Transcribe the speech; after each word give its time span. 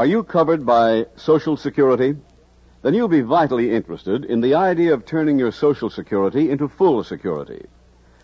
Are 0.00 0.06
you 0.06 0.24
covered 0.24 0.64
by 0.64 1.04
Social 1.16 1.58
Security? 1.58 2.16
Then 2.80 2.94
you'll 2.94 3.06
be 3.06 3.20
vitally 3.20 3.70
interested 3.70 4.24
in 4.24 4.40
the 4.40 4.54
idea 4.54 4.94
of 4.94 5.04
turning 5.04 5.38
your 5.38 5.52
Social 5.52 5.90
Security 5.90 6.50
into 6.50 6.68
full 6.68 7.04
security. 7.04 7.66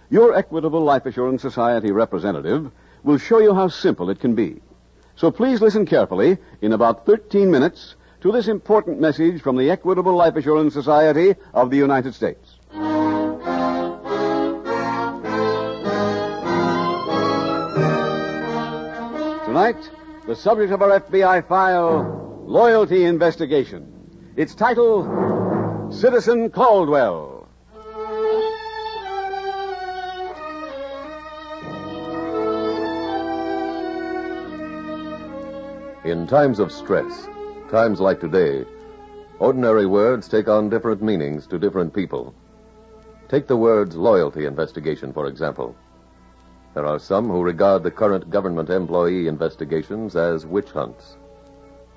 Your 0.09 0.35
Equitable 0.35 0.83
Life 0.83 1.05
Assurance 1.05 1.43
Society 1.43 1.93
representative 1.93 2.73
will 3.03 3.19
show 3.19 3.41
you 3.41 3.53
how 3.55 3.69
simple 3.69 4.09
it 4.09 4.21
can 4.21 4.35
be. 4.35 4.63
So 5.17 5.31
please 5.31 5.61
listen 5.61 5.85
carefully 5.85 6.39
in 6.63 6.73
about 6.73 7.05
13 7.05 7.51
minutes 7.51 7.97
to 8.23 8.33
this 8.33 8.49
important 8.49 8.99
message 8.99 9.43
from 9.43 9.59
the 9.59 9.71
Equitable 9.71 10.15
Life 10.15 10.37
Assurance 10.37 10.73
Society 10.73 11.35
of 11.53 11.69
the 11.69 11.77
United 11.77 12.15
States. 12.15 12.55
Tonight, 19.45 19.91
the 20.27 20.35
subject 20.35 20.73
of 20.73 20.83
our 20.83 21.01
FBI 21.01 21.47
file, 21.47 22.43
Loyalty 22.47 23.05
Investigation. 23.05 24.33
Its 24.35 24.57
title, 24.57 25.05
Citizen 25.93 26.51
Caldwell. 26.51 27.49
In 36.05 36.27
times 36.27 36.59
of 36.59 36.73
stress, 36.73 37.29
times 37.71 38.01
like 38.01 38.21
today, 38.21 38.65
ordinary 39.39 39.87
words 39.87 40.29
take 40.29 40.49
on 40.49 40.69
different 40.69 41.03
meanings 41.03 41.47
to 41.47 41.59
different 41.59 41.95
people. 41.95 42.35
Take 43.29 43.47
the 43.47 43.57
words 43.57 43.95
loyalty 43.95 44.45
investigation, 44.45 45.13
for 45.13 45.27
example. 45.27 45.77
There 46.77 46.85
are 46.85 46.99
some 46.99 47.31
who 47.31 47.43
regard 47.43 47.83
the 47.83 47.91
current 47.91 48.29
government 48.29 48.69
employee 48.69 49.29
investigations 49.29 50.15
as 50.15 50.45
witch 50.45 50.71
hunts. 50.73 51.17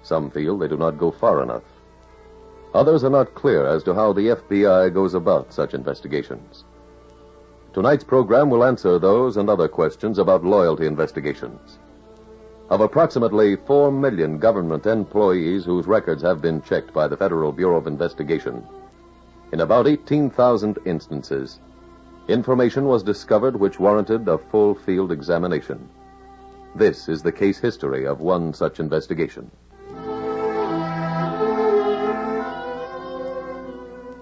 Some 0.03 0.31
feel 0.31 0.57
they 0.57 0.69
do 0.69 0.77
not 0.77 0.97
go 0.97 1.11
far 1.11 1.43
enough. 1.43 1.65
Others 2.73 3.03
are 3.03 3.09
not 3.09 3.35
clear 3.35 3.67
as 3.67 3.83
to 3.83 3.93
how 3.93 4.13
the 4.13 4.37
FBI 4.37 4.93
goes 4.93 5.15
about 5.15 5.51
such 5.51 5.73
investigations. 5.73 6.63
Tonight's 7.73 8.05
program 8.05 8.49
will 8.49 8.63
answer 8.63 8.97
those 8.97 9.35
and 9.35 9.49
other 9.49 9.67
questions 9.67 10.17
about 10.17 10.45
loyalty 10.45 10.85
investigations. 10.85 11.77
Of 12.69 12.79
approximately 12.79 13.57
4 13.57 13.91
million 13.91 14.37
government 14.37 14.85
employees 14.85 15.65
whose 15.65 15.87
records 15.87 16.23
have 16.23 16.41
been 16.41 16.61
checked 16.61 16.93
by 16.93 17.09
the 17.09 17.17
Federal 17.17 17.51
Bureau 17.51 17.79
of 17.79 17.87
Investigation, 17.87 18.65
in 19.51 19.59
about 19.59 19.87
18,000 19.87 20.79
instances, 20.85 21.59
information 22.29 22.85
was 22.85 23.03
discovered 23.03 23.55
which 23.55 23.79
warranted 23.79 24.27
a 24.27 24.37
full 24.37 24.75
field 24.75 25.11
examination. 25.11 25.89
This 26.75 27.09
is 27.09 27.21
the 27.21 27.31
case 27.31 27.57
history 27.57 28.05
of 28.05 28.21
one 28.21 28.53
such 28.53 28.79
investigation. 28.79 29.49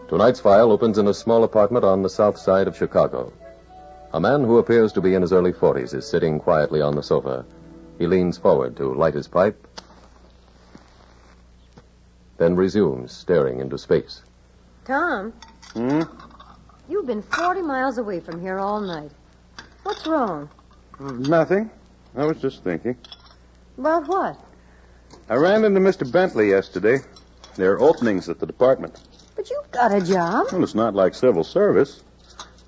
Tonight's 0.07 0.39
file 0.39 0.71
opens 0.71 0.97
in 0.97 1.07
a 1.07 1.13
small 1.13 1.43
apartment 1.43 1.83
on 1.83 2.01
the 2.01 2.09
south 2.09 2.37
side 2.37 2.67
of 2.67 2.77
Chicago. 2.77 3.33
A 4.13 4.19
man 4.19 4.45
who 4.45 4.57
appears 4.57 4.93
to 4.93 5.01
be 5.01 5.13
in 5.13 5.21
his 5.21 5.33
early 5.33 5.51
40s 5.51 5.93
is 5.93 6.07
sitting 6.07 6.39
quietly 6.39 6.81
on 6.81 6.95
the 6.95 7.03
sofa. 7.03 7.45
He 7.99 8.07
leans 8.07 8.37
forward 8.37 8.77
to 8.77 8.93
light 8.93 9.15
his 9.15 9.27
pipe, 9.27 9.67
then 12.37 12.55
resumes, 12.55 13.11
staring 13.11 13.59
into 13.59 13.77
space. 13.77 14.21
Tom, 14.85 15.33
Hmm? 15.73 16.03
You've 16.89 17.05
been 17.05 17.21
40 17.21 17.61
miles 17.61 17.97
away 17.97 18.19
from 18.19 18.41
here 18.41 18.59
all 18.59 18.79
night. 18.79 19.11
What's 19.83 20.05
wrong? 20.05 20.49
Uh, 20.99 21.11
nothing. 21.11 21.69
I 22.15 22.25
was 22.25 22.37
just 22.37 22.63
thinking. 22.63 22.97
About 23.77 24.07
what? 24.07 24.39
I 25.29 25.35
ran 25.35 25.63
into 25.63 25.79
Mr. 25.79 26.09
Bentley 26.09 26.49
yesterday. 26.49 26.99
There 27.55 27.73
are 27.73 27.81
openings 27.81 28.29
at 28.29 28.39
the 28.39 28.45
department. 28.45 28.99
But 29.35 29.49
you've 29.49 29.71
got 29.71 29.91
a 29.91 30.01
job. 30.01 30.47
Well, 30.51 30.63
it's 30.63 30.75
not 30.75 30.95
like 30.95 31.13
civil 31.13 31.43
service. 31.43 32.03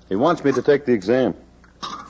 He 0.08 0.16
wants 0.16 0.44
me 0.44 0.52
to 0.52 0.62
take 0.62 0.84
the 0.84 0.92
exam. 0.92 1.34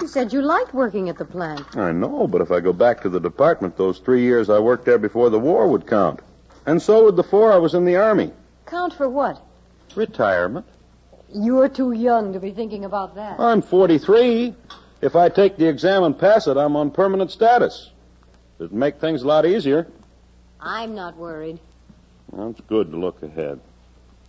You 0.00 0.09
said 0.09 0.32
you 0.32 0.43
liked 0.43 0.72
working 0.75 1.09
at 1.09 1.19
the 1.19 1.25
plant. 1.25 1.76
I 1.76 1.93
know, 1.93 2.26
but 2.26 2.41
if 2.41 2.50
I 2.50 2.60
go 2.60 2.72
back 2.72 3.03
to 3.03 3.09
the 3.09 3.20
department, 3.20 3.76
those 3.76 3.99
three 3.99 4.22
years 4.22 4.49
I 4.49 4.59
worked 4.59 4.84
there 4.84 4.99
before 4.99 5.31
the 5.31 5.38
war 5.38 5.69
would 5.69 5.87
count. 5.87 6.20
And 6.66 6.81
so 6.81 7.04
would 7.04 7.16
the 7.16 7.22
four 7.22 7.53
I 7.53 7.59
was 7.59 7.75
in 7.75 7.84
the 7.84 7.97
Army. 7.97 8.32
Count 8.66 8.94
for 8.94 9.09
what? 9.09 9.43
Retirement. 9.94 10.66
You're 11.32 11.68
too 11.68 11.92
young 11.92 12.32
to 12.32 12.41
be 12.41 12.50
thinking 12.52 12.84
about 12.84 13.14
that. 13.16 13.38
I'm 13.38 13.62
43. 13.62 14.54
If 15.00 15.16
I 15.16 15.28
take 15.28 15.56
the 15.56 15.68
exam 15.68 16.02
and 16.02 16.18
pass 16.18 16.46
it, 16.46 16.56
I'm 16.56 16.76
on 16.76 16.91
permanent 16.91 17.30
status. 17.30 17.91
It'd 18.58 18.72
make 18.72 19.00
things 19.00 19.22
a 19.22 19.26
lot 19.26 19.46
easier. 19.46 19.86
I'm 20.60 20.94
not 20.94 21.16
worried. 21.16 21.58
Well, 22.30 22.50
it's 22.50 22.60
good 22.69 22.90
to 22.90 22.96
look 22.96 23.22
ahead. 23.22 23.60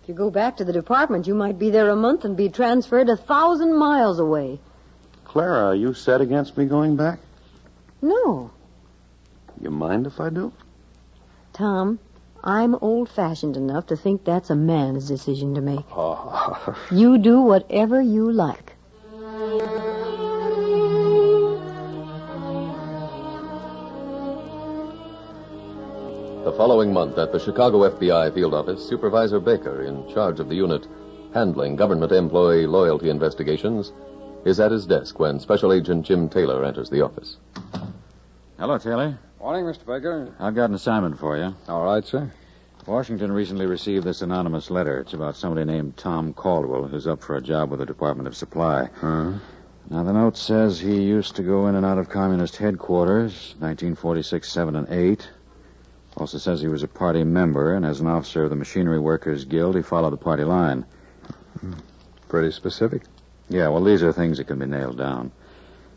If 0.03 0.09
you 0.09 0.15
go 0.15 0.31
back 0.31 0.57
to 0.57 0.65
the 0.65 0.73
department, 0.73 1.27
you 1.27 1.35
might 1.35 1.59
be 1.59 1.69
there 1.69 1.89
a 1.89 1.95
month 1.95 2.23
and 2.23 2.37
be 2.37 2.49
transferred 2.49 3.09
a 3.09 3.17
thousand 3.17 3.77
miles 3.77 4.19
away. 4.19 4.59
Clara, 5.25 5.65
are 5.67 5.75
you 5.75 5.93
set 5.93 6.21
against 6.21 6.57
me 6.57 6.65
going 6.65 6.95
back? 6.95 7.19
No, 8.01 8.49
You 9.61 9.69
mind 9.69 10.07
if 10.07 10.19
I 10.19 10.29
do? 10.29 10.51
Tom, 11.53 11.99
I'm 12.43 12.75
old-fashioned 12.75 13.55
enough 13.55 13.85
to 13.87 13.95
think 13.95 14.23
that's 14.23 14.49
a 14.49 14.55
man's 14.55 15.07
decision 15.07 15.53
to 15.55 15.61
make. 15.61 15.85
Oh. 15.91 16.75
You 16.91 17.17
do 17.19 17.41
whatever 17.41 18.01
you 18.01 18.31
like. 18.31 18.73
The 26.43 26.53
following 26.57 26.91
month 26.91 27.19
at 27.19 27.31
the 27.31 27.39
Chicago 27.39 27.87
FBI 27.87 28.33
field 28.33 28.55
office, 28.55 28.83
Supervisor 28.87 29.39
Baker, 29.39 29.83
in 29.83 30.11
charge 30.11 30.39
of 30.39 30.49
the 30.49 30.55
unit 30.55 30.87
handling 31.35 31.75
government 31.75 32.11
employee 32.11 32.65
loyalty 32.65 33.11
investigations, 33.11 33.93
is 34.45 34.59
at 34.59 34.71
his 34.71 34.87
desk 34.87 35.19
when 35.19 35.39
Special 35.39 35.71
Agent 35.71 36.07
Jim 36.07 36.27
Taylor 36.27 36.65
enters 36.65 36.89
the 36.89 37.01
office. 37.01 37.37
Hello, 38.57 38.79
Taylor. 38.79 39.19
Morning, 39.41 39.65
Mr. 39.65 39.87
Baker. 39.87 40.35
I've 40.39 40.53
got 40.53 40.69
an 40.69 40.75
assignment 40.75 41.17
for 41.17 41.35
you. 41.35 41.55
All 41.67 41.83
right, 41.83 42.05
sir. 42.05 42.31
Washington 42.85 43.31
recently 43.31 43.65
received 43.65 44.05
this 44.05 44.21
anonymous 44.21 44.69
letter. 44.69 44.99
It's 44.99 45.15
about 45.15 45.35
somebody 45.35 45.65
named 45.65 45.97
Tom 45.97 46.31
Caldwell 46.31 46.83
who's 46.83 47.07
up 47.07 47.23
for 47.23 47.35
a 47.35 47.41
job 47.41 47.71
with 47.71 47.79
the 47.79 47.87
Department 47.87 48.27
of 48.27 48.35
Supply. 48.35 48.87
Huh? 48.97 49.33
Now, 49.89 50.03
the 50.03 50.13
note 50.13 50.37
says 50.37 50.79
he 50.79 51.01
used 51.01 51.37
to 51.37 51.41
go 51.41 51.65
in 51.65 51.73
and 51.73 51.83
out 51.83 51.97
of 51.97 52.07
communist 52.07 52.57
headquarters, 52.57 53.55
1946, 53.57 54.47
7, 54.47 54.75
and 54.75 54.87
8. 54.87 55.27
Also 56.17 56.37
says 56.37 56.61
he 56.61 56.67
was 56.67 56.83
a 56.83 56.87
party 56.87 57.23
member, 57.23 57.73
and 57.73 57.83
as 57.83 57.99
an 57.99 58.05
officer 58.05 58.43
of 58.43 58.51
the 58.51 58.55
Machinery 58.55 58.99
Workers 58.99 59.45
Guild, 59.45 59.75
he 59.75 59.81
followed 59.81 60.11
the 60.11 60.17
party 60.17 60.43
line. 60.43 60.85
Hmm. 61.59 61.73
Pretty 62.29 62.51
specific. 62.51 63.01
Yeah, 63.49 63.69
well, 63.69 63.83
these 63.83 64.03
are 64.03 64.13
things 64.13 64.37
that 64.37 64.45
can 64.45 64.59
be 64.59 64.67
nailed 64.67 64.99
down. 64.99 65.31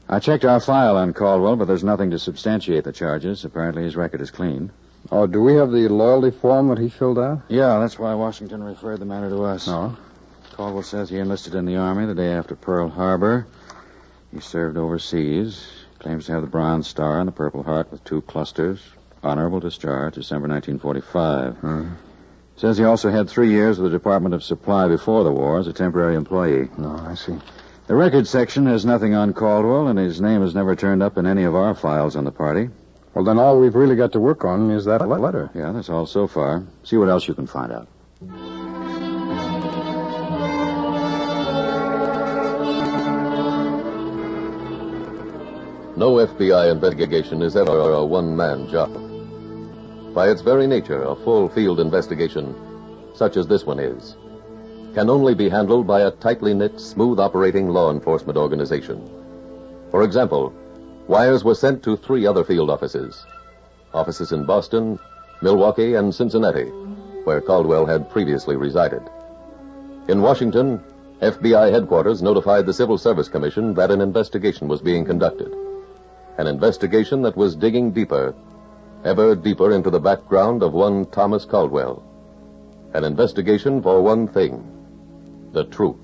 I 0.09 0.19
checked 0.19 0.45
our 0.45 0.61
file 0.61 0.97
on 0.97 1.15
Caldwell, 1.15 1.57
but 1.57 1.67
there's 1.67 1.85
nothing 1.85 2.11
to 2.11 2.19
substantiate 2.19 2.85
the 2.85 2.93
charges. 2.93 3.45
Apparently, 3.45 3.85
his 3.85 3.97
record 3.97 4.21
is 4.21 4.31
clean. 4.31 4.71
Oh, 5.11 5.27
do 5.27 5.43
we 5.43 5.55
have 5.55 5.71
the 5.71 5.89
loyalty 5.89 6.31
form 6.31 6.69
that 6.69 6.79
he 6.79 6.89
filled 6.89 7.19
out? 7.19 7.43
Yeah, 7.49 7.79
that's 7.79 7.99
why 7.99 8.15
Washington 8.15 8.63
referred 8.63 9.01
the 9.01 9.07
matter 9.07 9.31
to 9.31 9.45
us. 9.45 9.67
No. 9.67 9.97
Caldwell 10.53 10.83
says 10.83 11.11
he 11.11 11.19
enlisted 11.19 11.55
in 11.55 11.65
the 11.65 11.77
Army 11.77 12.07
the 12.07 12.15
day 12.15 12.33
after 12.33 12.55
Pearl 12.55 12.89
Harbor. 12.89 13.47
He 14.33 14.41
served 14.41 14.77
overseas. 14.77 15.71
Claims 15.99 16.27
to 16.27 16.33
have 16.33 16.43
the 16.43 16.49
Bronze 16.49 16.87
Star 16.87 17.19
and 17.19 17.27
the 17.27 17.33
Purple 17.33 17.63
Heart 17.63 17.91
with 17.91 18.05
two 18.05 18.21
clusters. 18.23 18.81
Honorable 19.23 19.61
discharge, 19.61 20.15
December 20.15 20.49
1945. 20.49 21.57
Hmm. 21.57 21.89
Says 22.57 22.79
he 22.79 22.85
also 22.85 23.11
had 23.11 23.29
three 23.29 23.51
years 23.51 23.79
with 23.79 23.91
the 23.91 23.99
Department 23.99 24.35
of 24.35 24.45
Supply 24.45 24.87
before 24.87 25.25
the 25.25 25.33
war 25.33 25.59
as 25.59 25.67
a 25.67 25.73
temporary 25.73 26.15
employee. 26.15 26.69
No, 26.77 26.95
I 26.95 27.15
see. 27.15 27.37
The 27.87 27.95
record 27.95 28.27
section 28.27 28.65
has 28.65 28.87
nothing 28.87 29.15
on 29.15 29.35
Caldwell, 29.35 29.89
and 29.89 29.99
his 29.99 30.19
name 30.19 30.41
has 30.41 30.55
never 30.55 30.75
turned 30.75 31.03
up 31.03 31.19
in 31.19 31.27
any 31.27 31.45
of 31.45 31.55
our 31.55 31.75
files 31.75 32.17
on 32.17 32.25
the 32.25 32.33
party. 32.33 32.71
Well, 33.13 33.27
then 33.27 33.39
all 33.39 33.61
we've 33.61 33.75
really 33.75 33.95
got 33.95 34.13
to 34.13 34.21
work 34.21 34.43
on 34.43 34.71
is 34.71 34.87
that 34.87 35.07
letter. 35.07 35.51
Yeah, 35.55 35.71
that's 35.71 35.91
all 35.91 36.07
so 36.07 36.27
far. 36.27 36.65
See 36.83 36.97
what 36.97 37.11
else 37.11 37.29
you 37.29 37.35
can 37.35 37.47
find 37.47 37.71
out. 37.71 37.87
No 45.97 46.17
FBI 46.17 46.73
investigation 46.73 47.43
is 47.43 47.55
ever 47.55 47.91
a 47.91 48.05
one 48.05 48.35
man 48.35 48.67
job. 48.71 48.95
By 50.15 50.31
its 50.31 50.41
very 50.41 50.67
nature, 50.67 51.03
a 51.03 51.15
full 51.15 51.51
field 51.51 51.81
investigation, 51.81 52.55
such 53.15 53.37
as 53.37 53.47
this 53.47 53.67
one 53.67 53.79
is, 53.79 54.17
can 54.95 55.11
only 55.11 55.35
be 55.35 55.49
handled 55.49 55.89
by 55.89 56.03
a 56.03 56.11
tightly 56.13 56.55
knit, 56.55 56.81
smooth 56.81 57.19
operating 57.19 57.69
law 57.69 57.91
enforcement 57.91 58.39
organization. 58.39 59.03
For 59.91 60.05
example, 60.05 60.55
wires 61.09 61.43
were 61.43 61.57
sent 61.57 61.83
to 61.83 61.97
three 61.97 62.27
other 62.27 62.45
field 62.45 62.71
offices 62.71 63.27
offices 63.93 64.33
in 64.33 64.45
Boston, 64.45 64.99
Milwaukee, 65.41 65.95
and 65.95 66.13
Cincinnati, 66.13 66.65
where 67.25 67.41
Caldwell 67.41 67.87
had 67.87 68.11
previously 68.11 68.57
resided. 68.57 69.03
In 70.09 70.21
Washington, 70.21 70.83
FBI 71.23 71.71
headquarters 71.71 72.21
notified 72.21 72.67
the 72.67 72.73
Civil 72.73 72.99
Service 72.99 73.29
Commission 73.29 73.73
that 73.75 73.93
an 73.93 74.01
investigation 74.01 74.67
was 74.67 74.81
being 74.81 75.05
conducted. 75.05 75.55
An 76.39 76.49
investigation 76.49 77.23
that 77.23 77.37
was 77.37 77.55
digging 77.55 77.93
deeper, 77.93 78.35
ever 79.05 79.37
deeper 79.37 79.71
into 79.71 79.91
the 79.91 80.01
background 80.01 80.65
of 80.65 80.73
one 80.73 81.07
Thomas 81.07 81.45
Caldwell. 81.45 82.03
An 82.95 83.05
investigation 83.05 83.81
for 83.81 84.03
one 84.03 84.27
thing 84.27 84.74
the 85.55 85.65
truth. 85.65 85.97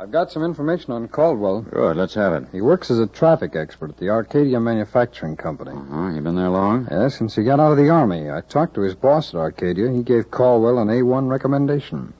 I've 0.00 0.12
got 0.12 0.30
some 0.30 0.44
information 0.44 0.92
on 0.92 1.08
Caldwell. 1.08 1.62
Good, 1.62 1.96
let's 1.96 2.14
have 2.14 2.32
it. 2.32 2.48
He 2.52 2.60
works 2.60 2.88
as 2.90 3.00
a 3.00 3.06
traffic 3.08 3.56
expert 3.56 3.90
at 3.90 3.96
the 3.96 4.10
Arcadia 4.10 4.60
Manufacturing 4.60 5.36
Company. 5.36 5.72
Uh-huh. 5.72 6.10
You 6.10 6.20
been 6.20 6.36
there 6.36 6.50
long? 6.50 6.86
Yes, 6.88 7.16
since 7.16 7.34
he 7.34 7.42
got 7.42 7.58
out 7.58 7.72
of 7.72 7.78
the 7.78 7.88
Army. 7.88 8.30
I 8.30 8.40
talked 8.42 8.74
to 8.74 8.82
his 8.82 8.94
boss 8.94 9.34
at 9.34 9.40
Arcadia. 9.40 9.90
He 9.90 10.04
gave 10.04 10.30
Caldwell 10.30 10.78
an 10.78 10.86
A1 10.86 11.28
recommendation. 11.28 12.12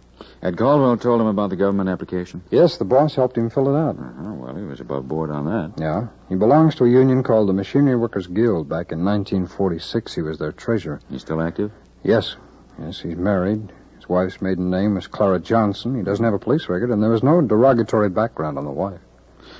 Had 0.43 0.57
Caldwell 0.57 0.97
told 0.97 1.21
him 1.21 1.29
about 1.29 1.51
the 1.51 1.57
government 1.57 1.89
application? 1.89 2.43
Yes, 2.51 2.79
the 2.79 2.85
boss 2.85 3.15
helped 3.15 3.39
him 3.39 3.49
fill 3.49 3.69
it 3.69 3.79
out. 3.79 3.97
Uh-huh. 3.97 4.33
Well, 4.33 4.57
he 4.57 4.65
was 4.65 4.81
above 4.81 5.07
board 5.07 5.31
on 5.31 5.45
that. 5.45 5.81
Yeah. 5.81 6.09
He 6.29 6.35
belongs 6.35 6.75
to 6.77 6.85
a 6.85 6.89
union 6.89 7.23
called 7.23 7.49
the 7.49 7.53
Machinery 7.53 7.95
Workers 7.95 8.27
Guild. 8.27 8.69
Back 8.69 8.91
in 8.91 9.05
1946, 9.05 10.15
he 10.17 10.23
was 10.23 10.39
their 10.39 10.53
treasurer. 10.53 11.01
He's 11.09 11.21
still 11.21 11.41
active? 11.41 11.71
Yes. 12.03 12.35
Yes, 12.81 13.01
he's 13.01 13.17
married. 13.17 13.73
His 14.08 14.14
wife's 14.14 14.40
maiden 14.40 14.70
name 14.70 14.96
is 14.96 15.06
Clara 15.06 15.38
Johnson. 15.38 15.94
He 15.94 16.02
doesn't 16.02 16.25
have 16.25 16.32
a 16.32 16.38
police 16.38 16.66
record, 16.70 16.90
and 16.90 17.02
there 17.02 17.10
was 17.10 17.22
no 17.22 17.43
derogatory 17.43 18.08
background 18.08 18.56
on 18.56 18.64
the 18.64 18.70
wife. 18.70 19.02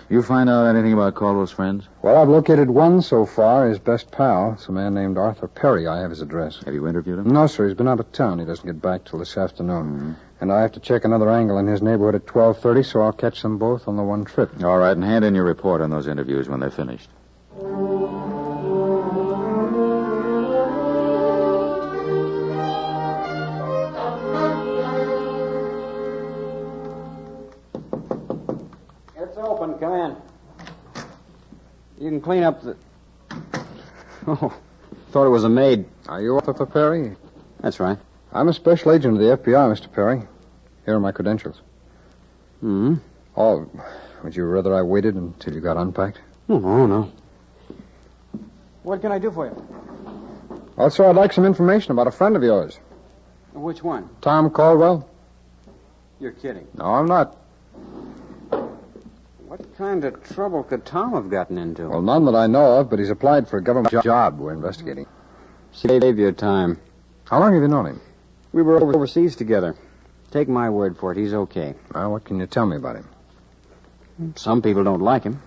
You 0.09 0.23
find 0.23 0.49
out 0.49 0.65
anything 0.65 0.95
about 0.95 1.17
Caldwell's 1.17 1.51
friends? 1.51 1.87
Well, 2.01 2.17
I've 2.17 2.31
located 2.31 2.71
one 2.71 3.03
so 3.03 3.27
far, 3.27 3.69
his 3.69 3.79
best 3.79 4.11
pal. 4.11 4.55
It's 4.55 4.67
a 4.67 4.73
man 4.73 4.95
named 4.95 5.19
Arthur 5.19 5.49
Perry. 5.49 5.87
I 5.87 6.01
have 6.01 6.09
his 6.09 6.23
address. 6.23 6.63
Have 6.65 6.73
you 6.73 6.89
interviewed 6.89 7.19
him? 7.19 7.29
No, 7.29 7.47
sir. 7.47 7.67
He's 7.67 7.77
been 7.77 7.89
out 7.89 8.01
of 8.01 8.11
town. 8.11 8.39
He 8.39 8.47
doesn't 8.47 8.65
get 8.65 8.81
back 8.81 9.05
till 9.05 9.19
this 9.19 9.37
afternoon. 9.37 9.85
Mm-hmm. 9.85 10.13
And 10.41 10.51
I 10.51 10.63
have 10.63 10.73
to 10.73 10.81
check 10.81 11.05
another 11.05 11.29
angle 11.29 11.59
in 11.59 11.67
his 11.67 11.83
neighborhood 11.83 12.15
at 12.15 12.25
12.30, 12.25 12.87
so 12.87 13.03
I'll 13.03 13.13
catch 13.13 13.43
them 13.43 13.59
both 13.59 13.87
on 13.87 13.99
the 13.99 14.03
one 14.03 14.25
trip. 14.25 14.51
All 14.65 14.79
right, 14.79 14.93
and 14.97 15.05
hand 15.05 15.27
in 15.27 15.35
your 15.35 15.45
report 15.45 15.83
on 15.83 15.91
those 15.91 16.07
interviews 16.07 16.49
when 16.49 16.61
they're 16.61 16.71
finished. 16.71 17.11
Clean 32.29 32.43
up 32.43 32.61
the. 32.63 32.77
Oh, 34.27 34.53
thought 35.11 35.25
it 35.25 35.31
was 35.31 35.45
a 35.45 35.49
maid. 35.49 35.87
Are 36.07 36.21
you 36.21 36.35
Arthur 36.35 36.67
Perry? 36.67 37.17
That's 37.61 37.81
right. 37.81 37.97
I'm 38.31 38.49
a 38.49 38.53
special 38.53 38.93
agent 38.93 39.15
of 39.15 39.21
the 39.21 39.39
FBI, 39.39 39.73
Mr. 39.73 39.91
Perry. 39.91 40.21
Here 40.85 40.97
are 40.97 41.01
my 41.01 41.13
credentials. 41.13 41.63
Hmm. 42.61 42.97
Oh, 43.35 43.67
would 44.23 44.37
you 44.37 44.45
rather 44.45 44.75
I 44.75 44.83
waited 44.83 45.15
until 45.15 45.55
you 45.55 45.63
got 45.63 45.79
unpacked? 45.79 46.19
Oh, 46.51 46.59
no, 46.59 46.87
no. 46.87 47.13
What 48.83 49.01
can 49.01 49.13
I 49.13 49.19
do 49.19 49.31
for 49.31 49.47
you? 49.47 50.61
Also, 50.77 51.09
I'd 51.09 51.17
like 51.17 51.33
some 51.33 51.47
information 51.47 51.93
about 51.93 52.07
a 52.07 52.11
friend 52.11 52.37
of 52.37 52.43
yours, 52.43 52.79
Which 53.55 53.83
one? 53.83 54.11
Tom 54.21 54.51
Caldwell. 54.51 55.09
You're 56.21 56.33
kidding. 56.33 56.67
No, 56.77 56.85
I'm 56.85 57.07
not. 57.07 57.35
What 59.49 59.77
kind 59.79 60.05
of 60.05 60.23
trouble 60.25 60.63
could 60.63 60.85
Tom 60.85 61.15
have 61.15 61.31
gotten 61.31 61.57
into? 61.57 61.89
Well, 61.89 62.03
none 62.03 62.27
that 62.27 62.35
I 62.35 62.47
know 62.47 62.81
of, 62.81 62.91
but 62.91 62.99
he's 62.99 63.09
applied 63.09 63.49
for 63.49 63.57
a 63.57 63.63
government 63.63 63.91
jo- 63.93 64.03
job 64.03 64.39
we're 64.39 64.53
investigating. 64.53 65.07
Save 65.73 66.19
your 66.19 66.33
time. 66.33 66.79
How 67.25 67.41
long 67.41 67.55
have 67.55 67.63
you 67.63 67.69
known 67.69 67.87
him? 67.87 68.01
We 68.53 68.61
were 68.63 68.77
over- 68.77 68.95
overseas 68.95 69.37
together. 69.37 69.75
Take 70.33 70.49
my 70.51 70.69
word 70.69 70.99
for 70.99 71.13
it, 71.13 71.19
he's 71.19 71.33
okay. 71.33 71.75
Well, 71.95 72.13
what 72.13 72.25
can 72.25 72.39
you 72.41 72.47
tell 72.47 72.67
me 72.67 72.77
about 72.77 72.97
him? 72.97 74.35
Some 74.37 74.61
people 74.61 74.85
don't 74.85 75.01
like 75.01 75.23
him. 75.25 75.41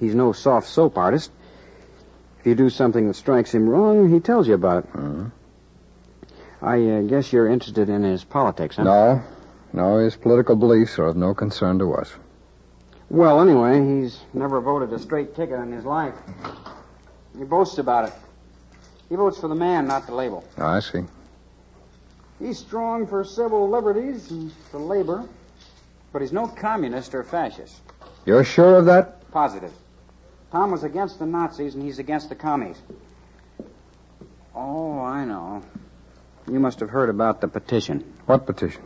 He's 0.00 0.14
no 0.14 0.32
soft 0.32 0.66
soap 0.68 0.96
artist. 0.96 1.30
If 2.40 2.46
you 2.46 2.54
do 2.54 2.70
something 2.70 3.06
that 3.08 3.14
strikes 3.14 3.52
him 3.52 3.68
wrong, 3.68 4.08
he 4.10 4.20
tells 4.20 4.48
you 4.48 4.54
about 4.54 4.84
it. 4.84 4.92
Mhm. 4.94 5.32
I 6.62 6.88
uh, 6.88 7.00
guess 7.02 7.30
you're 7.30 7.46
interested 7.48 7.90
in 7.90 8.04
his 8.04 8.24
politics, 8.24 8.76
huh? 8.76 8.84
No. 8.84 9.22
No, 9.74 9.98
his 9.98 10.16
political 10.16 10.56
beliefs 10.56 10.98
are 10.98 11.06
of 11.06 11.16
no 11.16 11.34
concern 11.34 11.78
to 11.80 11.92
us. 11.94 12.10
Well, 13.10 13.40
anyway, 13.40 14.00
he's 14.00 14.20
never 14.32 14.60
voted 14.60 14.92
a 14.92 14.98
straight 14.98 15.34
ticket 15.36 15.58
in 15.60 15.72
his 15.72 15.84
life. 15.84 16.14
He 17.36 17.44
boasts 17.44 17.78
about 17.78 18.08
it. 18.08 18.14
He 19.08 19.16
votes 19.16 19.38
for 19.38 19.48
the 19.48 19.54
man, 19.54 19.86
not 19.86 20.06
the 20.06 20.14
label. 20.14 20.44
Oh, 20.58 20.66
I 20.66 20.80
see. 20.80 21.04
He's 22.38 22.58
strong 22.58 23.06
for 23.06 23.22
civil 23.24 23.68
liberties 23.68 24.30
and 24.30 24.52
for 24.70 24.78
labor, 24.78 25.24
but 26.12 26.22
he's 26.22 26.32
no 26.32 26.48
communist 26.48 27.14
or 27.14 27.22
fascist. 27.22 27.80
You're 28.26 28.44
sure 28.44 28.78
of 28.78 28.86
that? 28.86 29.30
Positive. 29.30 29.72
Tom 30.50 30.70
was 30.70 30.84
against 30.84 31.18
the 31.18 31.26
Nazis 31.26 31.74
and 31.74 31.82
he's 31.82 31.98
against 31.98 32.28
the 32.28 32.34
commies. 32.34 32.80
Oh, 34.54 35.00
I 35.00 35.24
know. 35.24 35.62
You 36.50 36.60
must 36.60 36.80
have 36.80 36.90
heard 36.90 37.08
about 37.08 37.40
the 37.40 37.48
petition. 37.48 38.14
What 38.26 38.46
petition? 38.46 38.82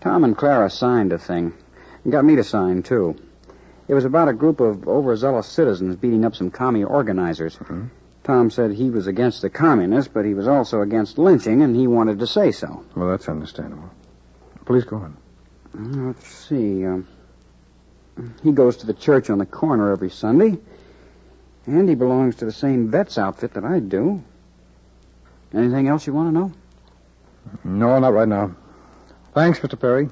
Tom 0.00 0.24
and 0.24 0.36
Clara 0.36 0.70
signed 0.70 1.12
a 1.12 1.18
thing. 1.18 1.52
And 2.04 2.12
got 2.12 2.24
me 2.24 2.36
to 2.36 2.44
sign, 2.44 2.82
too. 2.82 3.16
It 3.90 3.94
was 3.94 4.04
about 4.04 4.28
a 4.28 4.32
group 4.32 4.60
of 4.60 4.86
overzealous 4.86 5.48
citizens 5.48 5.96
beating 5.96 6.24
up 6.24 6.36
some 6.36 6.52
commie 6.52 6.84
organizers. 6.84 7.58
Tom 8.22 8.48
said 8.48 8.70
he 8.70 8.88
was 8.88 9.08
against 9.08 9.42
the 9.42 9.50
communists, 9.50 10.08
but 10.14 10.24
he 10.24 10.32
was 10.32 10.46
also 10.46 10.80
against 10.80 11.18
lynching, 11.18 11.60
and 11.60 11.74
he 11.74 11.88
wanted 11.88 12.20
to 12.20 12.26
say 12.28 12.52
so. 12.52 12.84
Well, 12.94 13.10
that's 13.10 13.28
understandable. 13.28 13.90
Please 14.64 14.84
go 14.84 14.98
on. 14.98 15.16
Uh, 15.76 16.06
Let's 16.06 16.24
see. 16.24 16.86
Um, 16.86 17.08
he 18.44 18.52
goes 18.52 18.76
to 18.76 18.86
the 18.86 18.94
church 18.94 19.28
on 19.28 19.38
the 19.38 19.46
corner 19.46 19.90
every 19.90 20.10
Sunday, 20.10 20.56
and 21.66 21.88
he 21.88 21.96
belongs 21.96 22.36
to 22.36 22.44
the 22.44 22.52
same 22.52 22.92
vet's 22.92 23.18
outfit 23.18 23.54
that 23.54 23.64
I 23.64 23.80
do. 23.80 24.22
Anything 25.52 25.88
else 25.88 26.06
you 26.06 26.12
want 26.12 26.28
to 26.28 26.32
know? 26.32 26.52
No, 27.64 27.98
not 27.98 28.12
right 28.12 28.28
now. 28.28 28.54
Thanks, 29.34 29.58
Mr. 29.58 29.76
Perry. 29.76 30.08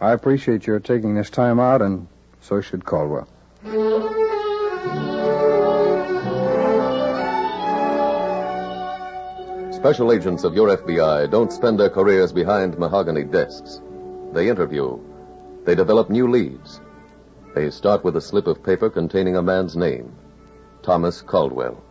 I 0.00 0.10
appreciate 0.10 0.66
your 0.66 0.80
taking 0.80 1.14
this 1.14 1.30
time 1.30 1.60
out, 1.60 1.80
and 1.80 2.08
so 2.44 2.60
should 2.60 2.84
Caldwell. 2.84 3.26
Special 9.72 10.12
agents 10.12 10.44
of 10.44 10.54
your 10.54 10.76
FBI 10.76 11.30
don't 11.30 11.52
spend 11.52 11.80
their 11.80 11.88
careers 11.88 12.32
behind 12.32 12.78
mahogany 12.78 13.24
desks. 13.24 13.80
They 14.32 14.48
interview. 14.48 14.98
They 15.64 15.74
develop 15.74 16.10
new 16.10 16.28
leads. 16.30 16.80
They 17.54 17.70
start 17.70 18.04
with 18.04 18.16
a 18.16 18.20
slip 18.20 18.46
of 18.46 18.62
paper 18.62 18.90
containing 18.90 19.36
a 19.36 19.42
man's 19.42 19.76
name 19.76 20.14
Thomas 20.82 21.22
Caldwell. 21.22 21.82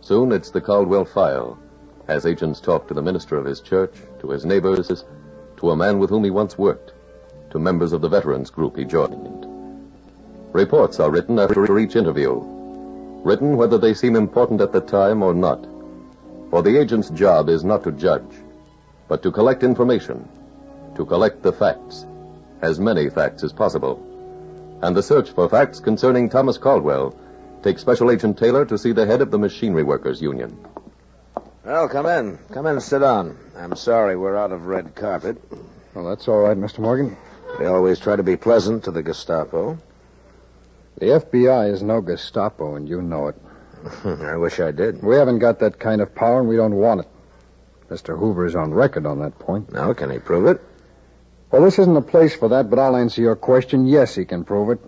Soon 0.00 0.32
it's 0.32 0.50
the 0.50 0.60
Caldwell 0.62 1.04
file, 1.04 1.58
as 2.08 2.24
agents 2.24 2.60
talk 2.60 2.88
to 2.88 2.94
the 2.94 3.02
minister 3.02 3.36
of 3.36 3.44
his 3.44 3.60
church, 3.60 3.94
to 4.20 4.30
his 4.30 4.46
neighbors, 4.46 5.04
to 5.58 5.70
a 5.70 5.76
man 5.76 5.98
with 5.98 6.08
whom 6.08 6.24
he 6.24 6.30
once 6.30 6.56
worked, 6.56 6.92
to 7.50 7.58
members 7.58 7.92
of 7.92 8.00
the 8.00 8.08
veterans 8.08 8.50
group 8.50 8.76
he 8.76 8.84
joined. 8.84 9.53
Reports 10.54 11.00
are 11.00 11.10
written 11.10 11.40
after 11.40 11.76
each 11.80 11.96
interview, 11.96 12.40
written 13.24 13.56
whether 13.56 13.76
they 13.76 13.92
seem 13.92 14.14
important 14.14 14.60
at 14.60 14.70
the 14.70 14.80
time 14.80 15.20
or 15.20 15.34
not. 15.34 15.66
For 16.50 16.62
the 16.62 16.78
agent's 16.78 17.10
job 17.10 17.48
is 17.48 17.64
not 17.64 17.82
to 17.82 17.90
judge, 17.90 18.30
but 19.08 19.20
to 19.24 19.32
collect 19.32 19.64
information, 19.64 20.28
to 20.94 21.04
collect 21.04 21.42
the 21.42 21.52
facts, 21.52 22.06
as 22.62 22.78
many 22.78 23.10
facts 23.10 23.42
as 23.42 23.52
possible. 23.52 23.98
And 24.80 24.94
the 24.94 25.02
search 25.02 25.32
for 25.32 25.48
facts 25.48 25.80
concerning 25.80 26.30
Thomas 26.30 26.56
Caldwell 26.56 27.18
takes 27.64 27.80
Special 27.80 28.12
Agent 28.12 28.38
Taylor 28.38 28.64
to 28.64 28.78
see 28.78 28.92
the 28.92 29.06
head 29.06 29.22
of 29.22 29.32
the 29.32 29.38
Machinery 29.40 29.82
Workers 29.82 30.22
Union. 30.22 30.56
Well, 31.64 31.88
come 31.88 32.06
in. 32.06 32.38
Come 32.52 32.66
in 32.66 32.74
and 32.74 32.82
sit 32.82 33.00
down. 33.00 33.36
I'm 33.56 33.74
sorry 33.74 34.16
we're 34.16 34.36
out 34.36 34.52
of 34.52 34.66
red 34.66 34.94
carpet. 34.94 35.36
Well, 35.94 36.04
that's 36.04 36.28
all 36.28 36.38
right, 36.38 36.56
Mr. 36.56 36.78
Morgan. 36.78 37.16
We 37.58 37.66
always 37.66 37.98
try 37.98 38.14
to 38.14 38.22
be 38.22 38.36
pleasant 38.36 38.84
to 38.84 38.92
the 38.92 39.02
Gestapo. 39.02 39.80
The 40.98 41.06
FBI 41.06 41.72
is 41.72 41.82
no 41.82 42.00
Gestapo, 42.00 42.76
and 42.76 42.88
you 42.88 43.02
know 43.02 43.28
it. 43.28 43.36
I 44.04 44.36
wish 44.36 44.60
I 44.60 44.70
did. 44.70 45.02
We 45.02 45.16
haven't 45.16 45.40
got 45.40 45.58
that 45.58 45.78
kind 45.78 46.00
of 46.00 46.14
power, 46.14 46.40
and 46.40 46.48
we 46.48 46.56
don't 46.56 46.76
want 46.76 47.00
it. 47.00 47.08
Mr. 47.90 48.18
Hoover 48.18 48.46
is 48.46 48.54
on 48.54 48.72
record 48.72 49.04
on 49.04 49.18
that 49.20 49.38
point. 49.38 49.72
Now, 49.72 49.92
can 49.92 50.10
he 50.10 50.18
prove 50.18 50.46
it? 50.46 50.60
Well, 51.50 51.62
this 51.62 51.78
isn't 51.78 51.96
a 51.96 52.02
place 52.02 52.34
for 52.34 52.48
that, 52.48 52.70
but 52.70 52.78
I'll 52.78 52.96
answer 52.96 53.20
your 53.20 53.36
question. 53.36 53.86
Yes, 53.86 54.14
he 54.14 54.24
can 54.24 54.44
prove 54.44 54.70
it. 54.70 54.80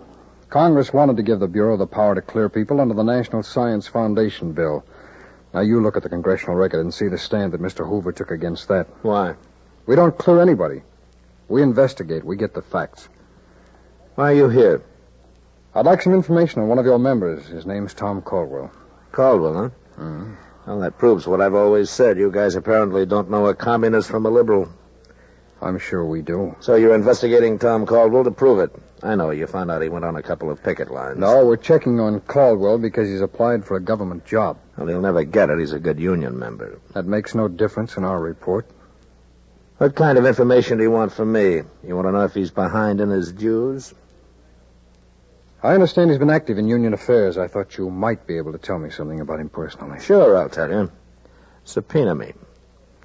Congress 0.49 0.93
wanted 0.93 1.17
to 1.17 1.23
give 1.23 1.41
the 1.41 1.49
Bureau 1.49 1.77
the 1.77 1.87
power 1.87 2.15
to 2.15 2.23
clear 2.23 2.49
people 2.49 2.81
under 2.81 2.95
the 2.95 3.03
National 3.03 3.43
Science 3.43 3.87
Foundation 3.87 4.53
bill. 4.53 4.85
Now, 5.53 5.61
you 5.61 5.81
look 5.81 5.97
at 5.97 6.03
the 6.03 6.09
congressional 6.09 6.55
record 6.55 6.81
and 6.81 6.95
see 6.95 7.09
the 7.09 7.19
stand 7.19 7.53
that 7.53 7.61
Mr. 7.61 7.87
Hoover 7.89 8.13
took 8.13 8.31
against 8.31 8.69
that. 8.69 8.87
Why? 9.03 9.35
We 9.87 9.97
don't 9.97 10.17
clear 10.17 10.41
anybody. 10.41 10.83
We 11.49 11.63
investigate. 11.63 12.25
We 12.25 12.37
get 12.37 12.55
the 12.55 12.63
facts. 12.63 13.09
Why 14.15 14.33
are 14.33 14.35
you 14.35 14.49
here? 14.49 14.83
I'd 15.76 15.85
like 15.85 16.00
some 16.00 16.14
information 16.14 16.62
on 16.62 16.68
one 16.68 16.78
of 16.78 16.87
your 16.87 16.99
members. 16.99 17.47
His 17.49 17.66
name's 17.66 17.92
Tom 17.92 18.23
Caldwell. 18.23 18.73
Caldwell, 19.12 19.54
huh? 19.54 20.00
Mm-hmm. 20.00 20.35
Well, 20.66 20.80
that 20.80 20.97
proves 20.97 21.26
what 21.26 21.42
I've 21.42 21.54
always 21.54 21.90
said. 21.90 22.16
You 22.16 22.30
guys 22.30 22.54
apparently 22.54 23.04
don't 23.04 23.30
know 23.30 23.45
a 23.49 23.54
communist 23.54 24.09
from 24.09 24.25
a 24.25 24.30
liberal. 24.30 24.71
I'm 25.61 25.78
sure 25.78 26.02
we 26.02 26.23
do. 26.23 26.56
So 26.61 26.76
you're 26.76 26.95
investigating 26.95 27.59
Tom 27.59 27.85
Caldwell 27.85 28.25
to 28.25 28.30
prove 28.30 28.61
it. 28.61 28.75
I 29.02 29.16
know. 29.16 29.30
You 29.33 29.47
found 29.47 29.71
out 29.71 29.83
he 29.83 29.90
went 29.90 30.06
on 30.06 30.16
a 30.16 30.23
couple 30.23 30.50
of 30.50 30.62
picket 30.62 30.90
lines. 30.90 31.18
No, 31.18 31.45
we're 31.45 31.59
checking 31.59 32.00
on 32.00 32.21
Caldwell 32.21 32.78
because 32.78 33.11
he's 33.11 33.21
applied 33.21 33.66
for 33.66 33.76
a 33.76 33.80
government 33.80 34.25
job. 34.25 34.59
Well, 34.78 34.87
he'll 34.87 35.02
never 35.02 35.25
get 35.25 35.50
it. 35.50 35.59
He's 35.59 35.73
a 35.73 35.78
good 35.78 36.00
union 36.00 36.38
member. 36.38 36.80
That 36.95 37.04
makes 37.04 37.35
no 37.35 37.49
difference 37.49 37.99
in 37.99 38.04
our 38.04 38.18
report. 38.18 38.66
What 39.76 39.95
kind 39.95 40.16
of 40.16 40.25
information 40.25 40.78
do 40.78 40.85
you 40.85 40.90
want 40.90 41.12
from 41.12 41.33
me? 41.33 41.61
You 41.87 41.97
want 41.97 42.09
to 42.09 42.12
know 42.12 42.25
if 42.25 42.33
he's 42.33 42.50
behind 42.50 43.02
in 43.02 43.11
his 43.11 43.30
dues? 43.30 43.92
I 45.67 45.75
understand 45.75 46.11
he's 46.11 46.21
been 46.21 46.31
active 46.31 46.59
in 46.59 46.69
union 46.69 46.95
affairs. 46.95 47.37
I 47.37 47.49
thought 47.49 47.77
you 47.77 47.91
might 47.91 48.25
be 48.25 48.37
able 48.37 48.53
to 48.53 48.59
tell 48.59 48.79
me 48.79 48.89
something 48.89 49.19
about 49.19 49.41
him 49.41 49.49
personally. 49.49 49.99
Sure, 49.99 50.37
I'll 50.37 50.49
tell 50.49 50.71
you. 50.71 50.93
Subpoena 51.65 52.15
me. 52.15 52.35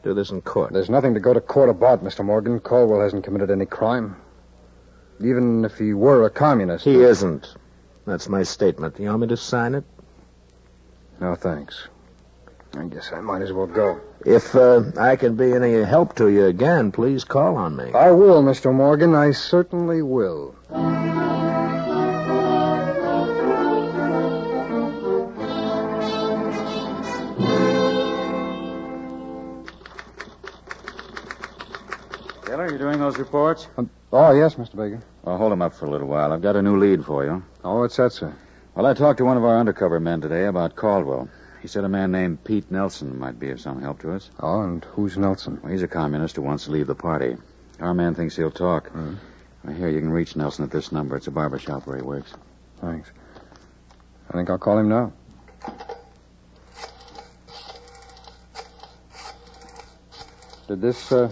Do 0.04 0.14
this 0.14 0.30
in 0.30 0.44
court. 0.44 0.72
There's 0.72 0.90
nothing 0.90 1.16
to 1.16 1.20
go 1.20 1.34
to 1.34 1.42
court 1.42 1.70
about, 1.70 2.04
Mr. 2.04 2.24
Morgan. 2.24 2.60
Caldwell 2.60 3.02
hasn't 3.02 3.24
committed 3.24 3.50
any 3.50 3.66
crime. 3.66 4.16
Even 5.20 5.66
if 5.66 5.80
he 5.80 5.96
were 5.96 6.24
a 6.26 6.30
communist. 6.30 6.86
He 6.86 7.02
isn't. 7.02 7.48
That's 8.06 8.30
my 8.30 8.44
statement. 8.44 9.00
You 9.00 9.08
want 9.08 9.22
me 9.22 9.28
to 9.30 9.38
sign 9.38 9.74
it? 9.74 9.84
No, 11.20 11.34
thanks. 11.34 11.88
I 12.78 12.84
guess 12.84 13.12
I 13.12 13.22
might 13.22 13.42
as 13.42 13.52
well 13.52 13.66
go. 13.66 14.00
If 14.24 14.56
uh, 14.56 14.84
I 15.00 15.16
can 15.16 15.36
be 15.36 15.52
any 15.52 15.82
help 15.82 16.16
to 16.18 16.30
you 16.30 16.46
again, 16.46 16.92
please 16.92 17.24
call 17.24 17.58
on 17.58 17.76
me. 17.76 17.92
I 17.92 18.12
will, 18.12 18.44
Mr. 18.44 18.72
Morgan. 18.72 19.16
I 19.16 19.32
certainly 19.32 20.04
will. 20.04 20.56
Taylor, 33.12 33.26
you 33.26 33.32
doing 33.32 33.56
those 33.56 33.58
reports? 33.58 33.68
Oh, 34.14 34.32
yes, 34.34 34.56
Mr. 34.56 34.76
Baker. 34.76 35.02
Well, 35.24 35.38
hold 35.38 35.52
them 35.52 35.62
up 35.62 35.74
for 35.74 35.86
a 35.86 35.90
little 35.90 36.08
while. 36.08 36.34
I've 36.34 36.42
got 36.42 36.56
a 36.56 36.62
new 36.62 36.78
lead 36.78 37.06
for 37.06 37.24
you. 37.24 37.44
Oh, 37.64 37.80
what's 37.80 37.98
that, 37.98 38.14
sir? 38.14 38.34
Well, 38.76 38.86
I 38.86 38.94
talked 38.94 39.18
to 39.20 39.26
one 39.26 39.38
of 39.38 39.44
our 39.44 39.58
undercover 39.58 40.00
men 40.00 40.22
today 40.22 40.46
about 40.46 40.76
Caldwell. 40.76 41.30
He 41.62 41.68
said 41.68 41.84
a 41.84 41.90
man 41.90 42.12
named 42.12 42.44
Pete 42.44 42.72
Nelson 42.72 43.20
might 43.20 43.40
be 43.40 43.52
of 43.52 43.62
some 43.62 43.82
help 43.82 44.00
to 44.02 44.14
us. 44.14 44.30
Oh, 44.40 44.62
and 44.62 44.84
who's 44.84 45.18
Nelson? 45.18 45.60
Well, 45.62 45.72
he's 45.72 45.84
a 45.84 45.88
communist 45.88 46.36
who 46.36 46.42
wants 46.42 46.66
to 46.66 46.72
leave 46.72 46.88
the 46.88 46.96
party. 46.96 47.38
Our 47.80 47.94
man 47.94 48.16
thinks 48.16 48.36
he'll 48.36 48.52
talk. 48.52 48.90
Hmm. 48.90 49.16
Well, 49.64 49.76
here, 49.76 49.90
you 49.90 50.00
can 50.00 50.10
reach 50.10 50.36
Nelson 50.36 50.66
at 50.66 50.72
this 50.72 50.92
number. 50.92 51.16
It's 51.16 51.28
a 51.28 51.32
barber 51.32 51.60
shop 51.60 51.86
where 51.86 51.98
he 51.98 52.02
works. 52.02 52.34
Thanks. 52.80 53.12
I 54.30 54.34
think 54.34 54.50
I'll 54.50 54.58
call 54.58 54.80
him 54.80 54.90
now. 54.90 55.14
Did 60.68 60.82
this 60.82 61.12
uh, 61.12 61.32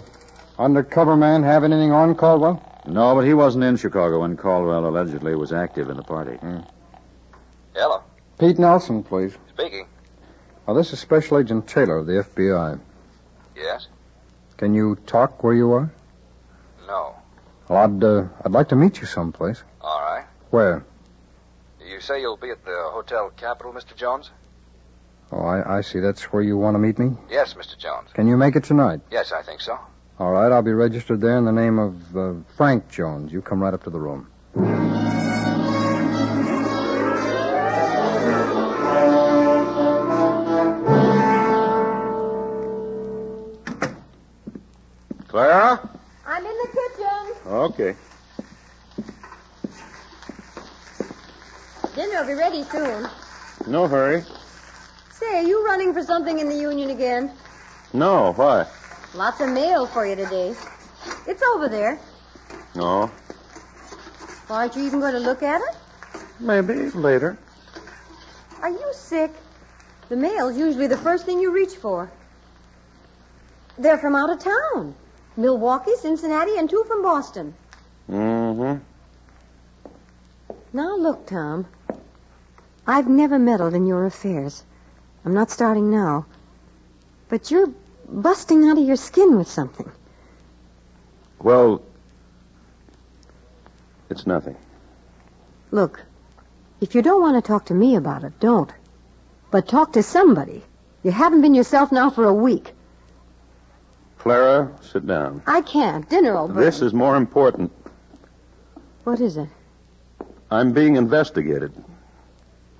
undercover 0.60 1.16
man 1.16 1.42
have 1.42 1.64
anything 1.64 1.92
on 1.92 2.14
Caldwell? 2.14 2.62
No, 2.86 3.14
but 3.14 3.24
he 3.24 3.34
wasn't 3.34 3.64
in 3.64 3.76
Chicago 3.76 4.20
when 4.20 4.36
Caldwell 4.36 4.86
allegedly 4.86 5.34
was 5.34 5.52
active 5.52 5.90
in 5.90 5.96
the 5.96 6.02
party. 6.02 6.38
Hello. 7.74 8.02
Pete 8.38 8.58
Nelson, 8.58 9.02
please. 9.02 9.36
Speaking. 9.54 9.86
Oh, 10.68 10.74
this 10.74 10.92
is 10.92 10.98
Special 10.98 11.38
Agent 11.38 11.66
Taylor 11.66 11.98
of 11.98 12.06
the 12.06 12.24
FBI. 12.24 12.78
Yes? 13.56 13.88
Can 14.56 14.74
you 14.74 14.96
talk 15.06 15.42
where 15.42 15.54
you 15.54 15.72
are? 15.72 15.90
No. 16.86 17.14
Well, 17.68 17.84
I'd, 17.84 18.04
uh, 18.04 18.24
I'd 18.44 18.52
like 18.52 18.68
to 18.68 18.76
meet 18.76 19.00
you 19.00 19.06
someplace. 19.06 19.62
All 19.80 20.00
right. 20.00 20.26
Where? 20.50 20.84
You 21.84 22.00
say 22.00 22.20
you'll 22.20 22.36
be 22.36 22.50
at 22.50 22.64
the 22.64 22.88
Hotel 22.92 23.30
Capitol, 23.36 23.72
Mr. 23.72 23.96
Jones? 23.96 24.30
Oh, 25.32 25.40
I, 25.40 25.78
I 25.78 25.80
see. 25.82 26.00
That's 26.00 26.22
where 26.32 26.42
you 26.42 26.56
want 26.56 26.74
to 26.74 26.78
meet 26.78 26.98
me? 26.98 27.16
Yes, 27.30 27.54
Mr. 27.54 27.78
Jones. 27.78 28.10
Can 28.14 28.26
you 28.26 28.36
make 28.36 28.56
it 28.56 28.64
tonight? 28.64 29.00
Yes, 29.10 29.32
I 29.32 29.42
think 29.42 29.60
so. 29.60 29.78
All 30.20 30.32
right, 30.32 30.52
I'll 30.52 30.60
be 30.60 30.74
registered 30.74 31.22
there 31.22 31.38
in 31.38 31.46
the 31.46 31.50
name 31.50 31.78
of 31.78 32.14
uh, 32.14 32.34
Frank 32.54 32.90
Jones. 32.90 33.32
You 33.32 33.40
come 33.40 33.62
right 33.62 33.72
up 33.72 33.82
to 33.84 33.88
the 33.88 33.98
room. 33.98 34.28
Clara? 45.26 45.88
I'm 46.26 46.44
in 46.44 46.52
the 46.52 46.68
kitchen. 46.68 47.46
Okay. 47.46 47.96
Dinner 51.94 52.20
will 52.20 52.26
be 52.26 52.34
ready 52.34 52.62
soon. 52.64 53.08
No 53.66 53.88
hurry. 53.88 54.22
Say, 55.12 55.38
are 55.38 55.42
you 55.42 55.64
running 55.64 55.94
for 55.94 56.02
something 56.02 56.38
in 56.38 56.50
the 56.50 56.56
union 56.56 56.90
again? 56.90 57.32
No, 57.94 58.34
why? 58.34 58.66
Lots 59.14 59.40
of 59.40 59.50
mail 59.50 59.86
for 59.86 60.06
you 60.06 60.14
today. 60.14 60.54
It's 61.26 61.42
over 61.42 61.68
there. 61.68 61.98
No. 62.74 63.10
Well, 64.48 64.58
aren't 64.58 64.76
you 64.76 64.84
even 64.84 65.00
going 65.00 65.14
to 65.14 65.20
look 65.20 65.42
at 65.42 65.60
it? 65.60 65.76
Maybe 66.38 66.90
later. 66.90 67.36
Are 68.62 68.70
you 68.70 68.90
sick? 68.92 69.32
The 70.08 70.16
mail's 70.16 70.56
usually 70.56 70.86
the 70.86 70.96
first 70.96 71.26
thing 71.26 71.40
you 71.40 71.50
reach 71.50 71.74
for. 71.74 72.10
They're 73.78 73.98
from 73.98 74.14
out 74.14 74.30
of 74.30 74.38
town. 74.38 74.94
Milwaukee, 75.36 75.96
Cincinnati, 75.96 76.56
and 76.56 76.68
two 76.68 76.84
from 76.86 77.02
Boston. 77.02 77.54
Mm-hmm. 78.08 78.82
Now 80.72 80.96
look, 80.96 81.26
Tom. 81.26 81.66
I've 82.86 83.08
never 83.08 83.38
meddled 83.38 83.74
in 83.74 83.86
your 83.86 84.06
affairs. 84.06 84.62
I'm 85.24 85.34
not 85.34 85.50
starting 85.50 85.90
now. 85.90 86.26
But 87.28 87.50
you're 87.50 87.72
busting 88.10 88.64
out 88.68 88.78
of 88.78 88.84
your 88.84 88.96
skin 88.96 89.36
with 89.38 89.48
something. 89.48 89.90
Well, 91.38 91.82
it's 94.08 94.26
nothing. 94.26 94.56
Look, 95.70 96.02
if 96.80 96.94
you 96.94 97.02
don't 97.02 97.22
want 97.22 97.42
to 97.42 97.46
talk 97.46 97.66
to 97.66 97.74
me 97.74 97.96
about 97.96 98.24
it, 98.24 98.38
don't. 98.40 98.72
But 99.50 99.68
talk 99.68 99.92
to 99.94 100.02
somebody. 100.02 100.62
You 101.02 101.10
haven't 101.10 101.42
been 101.42 101.54
yourself 101.54 101.92
now 101.92 102.10
for 102.10 102.24
a 102.24 102.34
week. 102.34 102.72
Clara, 104.18 104.70
sit 104.82 105.06
down. 105.06 105.42
I 105.46 105.62
can't. 105.62 106.08
Dinner 106.08 106.34
will 106.34 106.48
burn. 106.48 106.56
This 106.56 106.82
is 106.82 106.92
more 106.92 107.16
important. 107.16 107.72
What 109.04 109.20
is 109.20 109.36
it? 109.36 109.48
I'm 110.50 110.72
being 110.72 110.96
investigated. 110.96 111.72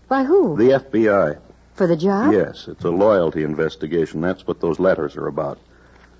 By 0.08 0.24
who? 0.24 0.56
The 0.56 0.80
FBI. 0.80 1.38
For 1.80 1.86
the 1.86 1.96
job? 1.96 2.34
Yes, 2.34 2.68
it's 2.68 2.84
a 2.84 2.90
loyalty 2.90 3.42
investigation. 3.42 4.20
That's 4.20 4.46
what 4.46 4.60
those 4.60 4.78
letters 4.78 5.16
are 5.16 5.26
about. 5.26 5.58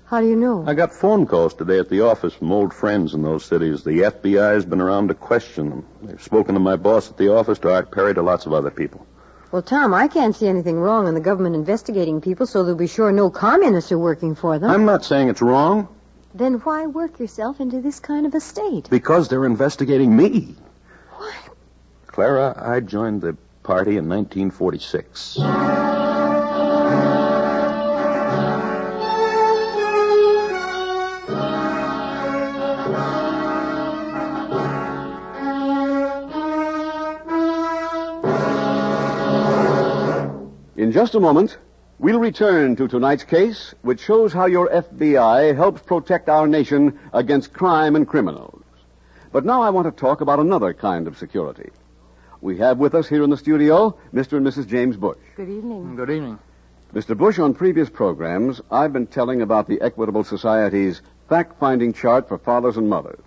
How 0.05 0.19
do 0.19 0.25
you 0.27 0.35
know? 0.35 0.63
I 0.65 0.73
got 0.73 0.91
phone 0.91 1.27
calls 1.27 1.53
today 1.53 1.77
at 1.77 1.87
the 1.87 2.01
office 2.01 2.33
from 2.33 2.51
old 2.51 2.73
friends 2.73 3.13
in 3.13 3.21
those 3.21 3.45
cities. 3.45 3.83
The 3.83 3.99
FBI 3.99 4.55
has 4.55 4.65
been 4.65 4.81
around 4.81 5.09
to 5.09 5.13
question 5.13 5.69
them. 5.69 5.85
They've 6.01 6.19
spoken 6.23 6.55
to 6.55 6.59
my 6.59 6.77
boss 6.77 7.11
at 7.11 7.17
the 7.17 7.31
office, 7.31 7.59
to 7.59 7.71
Art 7.71 7.91
Perry, 7.91 8.15
to 8.15 8.23
lots 8.23 8.47
of 8.47 8.53
other 8.53 8.71
people. 8.71 9.05
Well, 9.51 9.61
Tom, 9.61 9.93
I 9.93 10.07
can't 10.07 10.35
see 10.35 10.47
anything 10.47 10.79
wrong 10.79 11.07
in 11.07 11.13
the 11.13 11.21
government 11.21 11.53
investigating 11.53 12.21
people, 12.21 12.47
so 12.47 12.63
they'll 12.63 12.73
be 12.73 12.87
sure 12.87 13.11
no 13.11 13.29
communists 13.29 13.91
are 13.91 13.99
working 13.99 14.33
for 14.33 14.57
them. 14.57 14.71
I'm 14.71 14.85
not 14.85 15.05
saying 15.05 15.29
it's 15.29 15.43
wrong, 15.43 15.87
Then 16.33 16.55
why 16.55 16.87
work 16.87 17.19
yourself 17.19 17.59
into 17.59 17.81
this 17.81 17.99
kind 17.99 18.25
of 18.25 18.33
a 18.33 18.39
state? 18.39 18.89
because 18.89 19.27
they're 19.29 19.45
investigating 19.45 20.17
me. 20.17 20.55
What? 21.17 21.35
Clara, 22.07 22.55
I 22.57 22.79
joined 22.79 23.21
the 23.21 23.37
party 23.63 23.97
in 23.97 24.09
1946. 24.09 25.37
In 40.77 40.91
just 40.91 41.15
a 41.15 41.19
moment, 41.19 41.57
we'll 41.99 42.19
return 42.19 42.75
to 42.75 42.87
tonight's 42.87 43.23
case, 43.23 43.73
which 43.81 44.01
shows 44.01 44.33
how 44.33 44.47
your 44.47 44.67
FBI 44.69 45.55
helps 45.55 45.81
protect 45.83 46.27
our 46.27 46.47
nation 46.47 46.99
against 47.13 47.53
crime 47.53 47.95
and 47.95 48.07
criminals. 48.07 48.63
But 49.31 49.45
now 49.45 49.61
I 49.61 49.69
want 49.69 49.85
to 49.85 49.91
talk 49.91 50.21
about 50.21 50.39
another 50.39 50.73
kind 50.73 51.07
of 51.07 51.17
security. 51.17 51.69
We 52.41 52.57
have 52.57 52.79
with 52.79 52.95
us 52.95 53.07
here 53.07 53.23
in 53.23 53.29
the 53.29 53.37
studio 53.37 53.95
Mr. 54.11 54.37
and 54.37 54.45
Mrs. 54.45 54.67
James 54.67 54.97
Bush. 54.97 55.19
Good 55.35 55.47
evening. 55.47 55.95
Good 55.95 56.09
evening. 56.09 56.39
Mr. 56.91 57.15
Bush, 57.15 57.37
on 57.37 57.53
previous 57.53 57.87
programs, 57.87 58.59
I've 58.71 58.91
been 58.91 59.05
telling 59.05 59.43
about 59.43 59.67
the 59.67 59.79
Equitable 59.79 60.23
Society's 60.23 61.03
fact 61.29 61.59
finding 61.59 61.93
chart 61.93 62.27
for 62.27 62.39
fathers 62.39 62.77
and 62.77 62.89
mothers. 62.89 63.23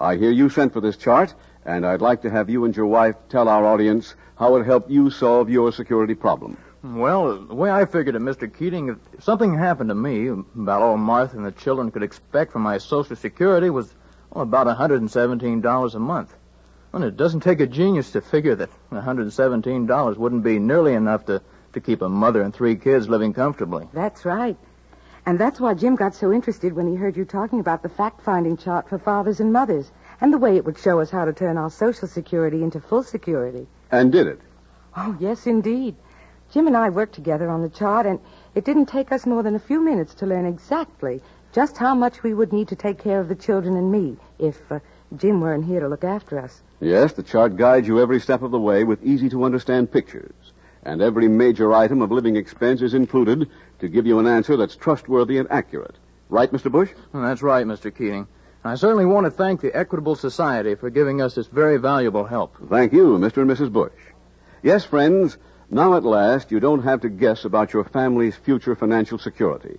I 0.00 0.16
hear 0.16 0.30
you 0.30 0.48
sent 0.48 0.72
for 0.72 0.80
this 0.80 0.96
chart, 0.96 1.34
And 1.66 1.84
I'd 1.84 2.00
like 2.00 2.22
to 2.22 2.30
have 2.30 2.48
you 2.48 2.64
and 2.64 2.74
your 2.74 2.86
wife 2.86 3.16
tell 3.28 3.48
our 3.48 3.66
audience 3.66 4.14
how 4.36 4.56
it 4.56 4.64
helped 4.64 4.88
you 4.88 5.10
solve 5.10 5.50
your 5.50 5.70
security 5.70 6.14
problem. 6.14 6.56
Well, 6.82 7.44
the 7.44 7.54
way 7.54 7.70
I 7.70 7.84
figured 7.84 8.14
it, 8.14 8.22
Mr. 8.22 8.46
Keating, 8.52 8.88
if 8.88 9.22
something 9.22 9.52
happened 9.58 9.90
to 9.90 9.94
me, 9.94 10.28
about 10.28 10.80
all 10.82 10.96
Martha 10.96 11.36
and 11.36 11.44
the 11.44 11.52
children 11.52 11.90
could 11.90 12.04
expect 12.04 12.52
from 12.52 12.62
my 12.62 12.78
Social 12.78 13.16
Security 13.16 13.68
was 13.68 13.92
well, 14.30 14.44
about 14.44 14.66
$117 14.66 15.94
a 15.94 15.98
month. 15.98 16.34
And 16.92 17.04
it 17.04 17.16
doesn't 17.16 17.40
take 17.40 17.60
a 17.60 17.66
genius 17.66 18.12
to 18.12 18.20
figure 18.20 18.54
that 18.54 18.70
$117 18.90 20.16
wouldn't 20.16 20.42
be 20.42 20.58
nearly 20.58 20.94
enough 20.94 21.26
to, 21.26 21.42
to 21.72 21.80
keep 21.80 22.02
a 22.02 22.08
mother 22.08 22.42
and 22.42 22.54
three 22.54 22.76
kids 22.76 23.08
living 23.08 23.32
comfortably. 23.32 23.88
That's 23.92 24.24
right. 24.24 24.56
And 25.26 25.38
that's 25.38 25.58
why 25.58 25.74
Jim 25.74 25.96
got 25.96 26.14
so 26.14 26.32
interested 26.32 26.72
when 26.72 26.88
he 26.88 26.94
heard 26.94 27.16
you 27.16 27.24
talking 27.24 27.60
about 27.60 27.82
the 27.82 27.88
fact 27.88 28.22
finding 28.22 28.56
chart 28.56 28.88
for 28.88 28.98
fathers 28.98 29.40
and 29.40 29.52
mothers 29.52 29.90
and 30.20 30.32
the 30.32 30.38
way 30.38 30.56
it 30.56 30.64
would 30.64 30.78
show 30.78 31.00
us 31.00 31.10
how 31.10 31.24
to 31.24 31.32
turn 31.32 31.58
our 31.58 31.70
Social 31.70 32.08
Security 32.08 32.62
into 32.62 32.80
full 32.80 33.02
security. 33.02 33.66
And 33.90 34.12
did 34.12 34.28
it? 34.28 34.40
Oh, 34.96 35.16
yes, 35.18 35.46
indeed. 35.46 35.96
Jim 36.52 36.68
and 36.68 36.76
I 36.76 36.90
worked 36.90 37.14
together 37.14 37.50
on 37.50 37.62
the 37.62 37.68
chart, 37.68 38.06
and 38.06 38.20
it 38.54 38.64
didn't 38.64 38.86
take 38.86 39.10
us 39.10 39.26
more 39.26 39.42
than 39.42 39.56
a 39.56 39.58
few 39.58 39.80
minutes 39.80 40.14
to 40.14 40.26
learn 40.26 40.46
exactly 40.46 41.20
just 41.52 41.76
how 41.76 41.94
much 41.94 42.22
we 42.22 42.34
would 42.34 42.52
need 42.52 42.68
to 42.68 42.76
take 42.76 42.98
care 42.98 43.18
of 43.18 43.28
the 43.28 43.34
children 43.34 43.76
and 43.76 43.90
me 43.90 44.16
if 44.38 44.60
uh, 44.70 44.78
Jim 45.14 45.40
weren't 45.40 45.64
here 45.64 45.80
to 45.80 45.88
look 45.88 46.04
after 46.04 46.38
us. 46.38 46.62
Yes, 46.80 47.12
the 47.12 47.22
chart 47.22 47.56
guides 47.56 47.86
you 47.86 48.00
every 48.00 48.20
step 48.20 48.42
of 48.42 48.50
the 48.50 48.58
way 48.58 48.84
with 48.84 49.04
easy 49.04 49.28
to 49.30 49.44
understand 49.44 49.92
pictures. 49.92 50.34
And 50.82 51.00
every 51.00 51.28
major 51.28 51.72
item 51.72 52.02
of 52.02 52.10
living 52.10 52.36
expense 52.36 52.82
is 52.82 52.94
included 52.94 53.48
to 53.80 53.88
give 53.88 54.06
you 54.06 54.18
an 54.18 54.26
answer 54.26 54.56
that's 54.56 54.76
trustworthy 54.76 55.38
and 55.38 55.50
accurate. 55.50 55.96
Right, 56.28 56.50
Mr. 56.50 56.70
Bush? 56.70 56.90
Well, 57.12 57.22
that's 57.22 57.42
right, 57.42 57.66
Mr. 57.66 57.96
Keating. 57.96 58.26
I 58.64 58.74
certainly 58.74 59.06
want 59.06 59.26
to 59.26 59.30
thank 59.30 59.60
the 59.60 59.74
Equitable 59.76 60.16
Society 60.16 60.74
for 60.74 60.90
giving 60.90 61.22
us 61.22 61.36
this 61.36 61.46
very 61.46 61.76
valuable 61.76 62.24
help. 62.24 62.56
Thank 62.68 62.92
you, 62.92 63.16
Mr. 63.16 63.38
and 63.38 63.50
Mrs. 63.50 63.72
Bush. 63.72 63.92
Yes, 64.62 64.84
friends, 64.84 65.38
now 65.70 65.94
at 65.94 66.02
last 66.02 66.50
you 66.50 66.58
don't 66.58 66.82
have 66.82 67.02
to 67.02 67.08
guess 67.08 67.44
about 67.44 67.72
your 67.72 67.84
family's 67.84 68.34
future 68.34 68.74
financial 68.74 69.18
security. 69.18 69.78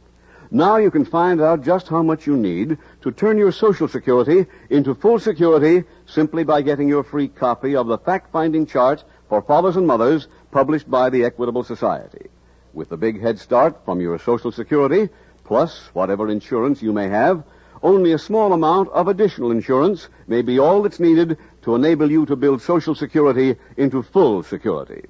Now 0.49 0.77
you 0.77 0.91
can 0.91 1.03
find 1.03 1.41
out 1.41 1.63
just 1.63 1.89
how 1.89 2.01
much 2.01 2.25
you 2.25 2.37
need 2.37 2.77
to 3.01 3.11
turn 3.11 3.37
your 3.37 3.51
Social 3.51 3.87
Security 3.87 4.45
into 4.69 4.95
full 4.95 5.19
security 5.19 5.83
simply 6.05 6.43
by 6.43 6.61
getting 6.61 6.89
your 6.89 7.03
free 7.03 7.27
copy 7.27 7.75
of 7.75 7.87
the 7.87 7.97
fact-finding 7.97 8.65
chart 8.65 9.03
for 9.29 9.41
fathers 9.41 9.75
and 9.75 9.85
mothers 9.85 10.27
published 10.51 10.89
by 10.89 11.09
the 11.09 11.23
Equitable 11.23 11.63
Society. 11.63 12.29
With 12.73 12.89
the 12.89 12.97
big 12.97 13.21
head 13.21 13.39
start 13.39 13.83
from 13.85 14.01
your 14.01 14.17
Social 14.19 14.51
Security, 14.51 15.09
plus 15.43 15.89
whatever 15.93 16.29
insurance 16.29 16.81
you 16.81 16.93
may 16.93 17.07
have, 17.07 17.43
only 17.83 18.13
a 18.13 18.17
small 18.17 18.53
amount 18.53 18.89
of 18.89 19.07
additional 19.07 19.51
insurance 19.51 20.09
may 20.27 20.41
be 20.41 20.57
all 20.59 20.81
that's 20.81 20.99
needed 20.99 21.37
to 21.61 21.75
enable 21.75 22.09
you 22.09 22.25
to 22.25 22.35
build 22.35 22.61
Social 22.61 22.95
Security 22.95 23.55
into 23.77 24.01
full 24.01 24.41
security. 24.43 25.05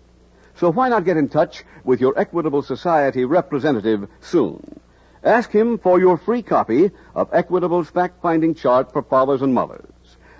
So 0.55 0.71
why 0.71 0.89
not 0.89 1.05
get 1.05 1.17
in 1.17 1.29
touch 1.29 1.63
with 1.83 2.01
your 2.01 2.17
Equitable 2.19 2.61
Society 2.61 3.25
representative 3.25 4.09
soon? 4.19 4.79
Ask 5.23 5.51
him 5.51 5.77
for 5.77 5.99
your 5.99 6.17
free 6.17 6.41
copy 6.41 6.91
of 7.15 7.31
Equitable's 7.33 7.89
fact-finding 7.89 8.55
chart 8.55 8.93
for 8.93 9.01
fathers 9.01 9.41
and 9.41 9.53
mothers. 9.53 9.87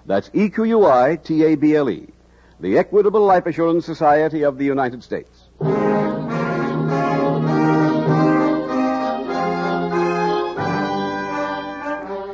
That's 0.06 0.30
E 0.34 0.46
E-Q-U-I-T-A-B-L-E, 0.46 2.08
the 2.60 2.78
Equitable 2.78 3.26
Life 3.26 3.46
Assurance 3.46 3.86
Society 3.86 4.44
of 4.44 4.58
the 4.58 4.66
United 4.66 5.04
States. 5.04 5.50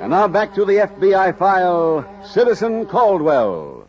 And 0.02 0.12
now 0.12 0.28
back 0.28 0.54
to 0.56 0.66
the 0.66 0.74
FBI 0.74 1.38
file, 1.38 2.06
Citizen 2.26 2.86
Caldwell. 2.86 3.88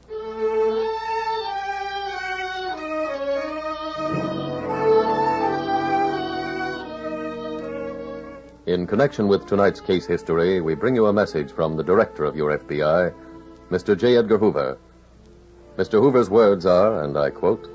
In 8.67 8.87
connection 8.87 9.29
with 9.29 9.45
tonight's 9.45 9.83
case 9.83 10.07
history, 10.07 10.63
we 10.63 10.75
bring 10.75 10.95
you 10.95 11.05
a 11.05 11.13
message 11.13 11.53
from 11.53 11.77
the 11.77 11.85
director 11.85 12.25
of 12.25 12.35
your 12.35 12.57
FBI, 12.57 13.13
Mr. 13.71 13.95
J. 13.95 14.17
Edgar 14.17 14.39
Hoover. 14.39 14.79
Mr. 15.77 16.01
Hoover's 16.01 16.31
words 16.31 16.65
are, 16.65 17.03
and 17.03 17.15
I 17.19 17.29
quote, 17.29 17.69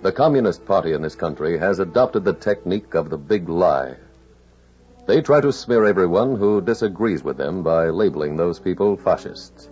The 0.00 0.10
Communist 0.10 0.64
Party 0.64 0.94
in 0.94 1.02
this 1.02 1.14
country 1.14 1.58
has 1.58 1.78
adopted 1.78 2.24
the 2.24 2.32
technique 2.32 2.94
of 2.94 3.10
the 3.10 3.18
big 3.18 3.50
lie. 3.50 3.96
They 5.06 5.20
try 5.20 5.42
to 5.42 5.52
smear 5.52 5.84
everyone 5.84 6.36
who 6.36 6.62
disagrees 6.62 7.22
with 7.22 7.36
them 7.36 7.62
by 7.62 7.90
labeling 7.90 8.38
those 8.38 8.58
people 8.58 8.96
fascists. 8.96 9.68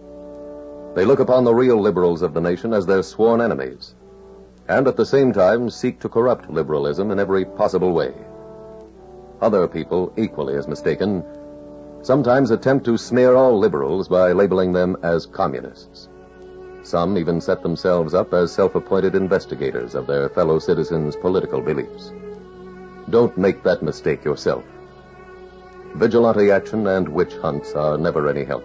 They 0.95 1.07
look 1.07 1.21
upon 1.21 1.45
the 1.45 1.55
real 1.55 1.81
liberals 1.81 2.21
of 2.21 2.35
the 2.35 2.43
nation 2.43 2.75
as 2.75 2.85
their 2.85 3.03
sworn 3.03 3.41
enemies, 3.41 3.95
and 4.69 4.87
at 4.87 4.99
the 4.99 5.07
same 5.07 5.33
time 5.33 5.71
seek 5.71 5.99
to 6.01 6.11
corrupt 6.11 6.51
liberalism 6.51 7.11
in 7.11 7.19
every 7.19 7.47
possible 7.47 7.95
way. 7.95 8.13
Other 9.41 9.67
people, 9.67 10.13
equally 10.17 10.57
as 10.57 10.69
mistaken, 10.69 11.25
sometimes 12.03 12.51
attempt 12.51 12.85
to 12.87 12.99
smear 12.99 13.35
all 13.35 13.59
liberals 13.59 14.09
by 14.09 14.33
labeling 14.33 14.73
them 14.73 14.97
as 15.03 15.27
communists. 15.27 16.09
Some 16.83 17.17
even 17.19 17.41
set 17.41 17.63
themselves 17.63 18.15
up 18.15 18.33
as 18.33 18.53
self 18.53 18.75
appointed 18.75 19.15
investigators 19.15 19.95
of 19.95 20.07
their 20.07 20.29
fellow 20.29 20.59
citizens' 20.59 21.17
political 21.17 21.61
beliefs. 21.61 22.13
Don't 23.11 23.37
make 23.37 23.63
that 23.63 23.83
mistake 23.83 24.25
yourself. 24.25 24.65
Vigilante 25.95 26.51
action 26.51 26.87
and 26.87 27.09
witch 27.09 27.35
hunts 27.37 27.75
are 27.75 27.99
never 27.99 28.29
any 28.29 28.45
help. 28.45 28.65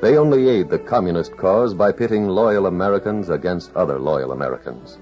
They 0.00 0.16
only 0.16 0.48
aid 0.48 0.70
the 0.70 0.78
communist 0.78 1.36
cause 1.36 1.74
by 1.74 1.92
pitting 1.92 2.26
loyal 2.28 2.66
Americans 2.66 3.28
against 3.28 3.76
other 3.76 3.98
loyal 3.98 4.32
Americans. 4.32 4.98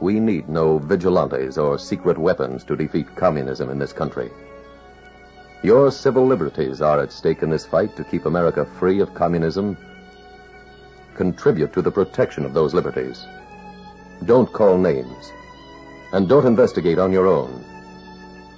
We 0.00 0.18
need 0.18 0.48
no 0.48 0.78
vigilantes 0.78 1.58
or 1.58 1.78
secret 1.78 2.16
weapons 2.16 2.64
to 2.64 2.76
defeat 2.76 3.14
communism 3.16 3.68
in 3.68 3.78
this 3.78 3.92
country. 3.92 4.30
Your 5.62 5.90
civil 5.90 6.26
liberties 6.26 6.80
are 6.80 7.00
at 7.00 7.12
stake 7.12 7.42
in 7.42 7.50
this 7.50 7.66
fight 7.66 7.94
to 7.96 8.04
keep 8.04 8.24
America 8.24 8.64
free 8.64 9.00
of 9.00 9.12
communism. 9.12 9.76
Contribute 11.14 11.74
to 11.74 11.82
the 11.82 11.90
protection 11.90 12.46
of 12.46 12.54
those 12.54 12.72
liberties. 12.72 13.26
Don't 14.24 14.50
call 14.50 14.78
names. 14.78 15.32
And 16.14 16.28
don't 16.28 16.46
investigate 16.46 16.98
on 16.98 17.12
your 17.12 17.26
own. 17.26 17.62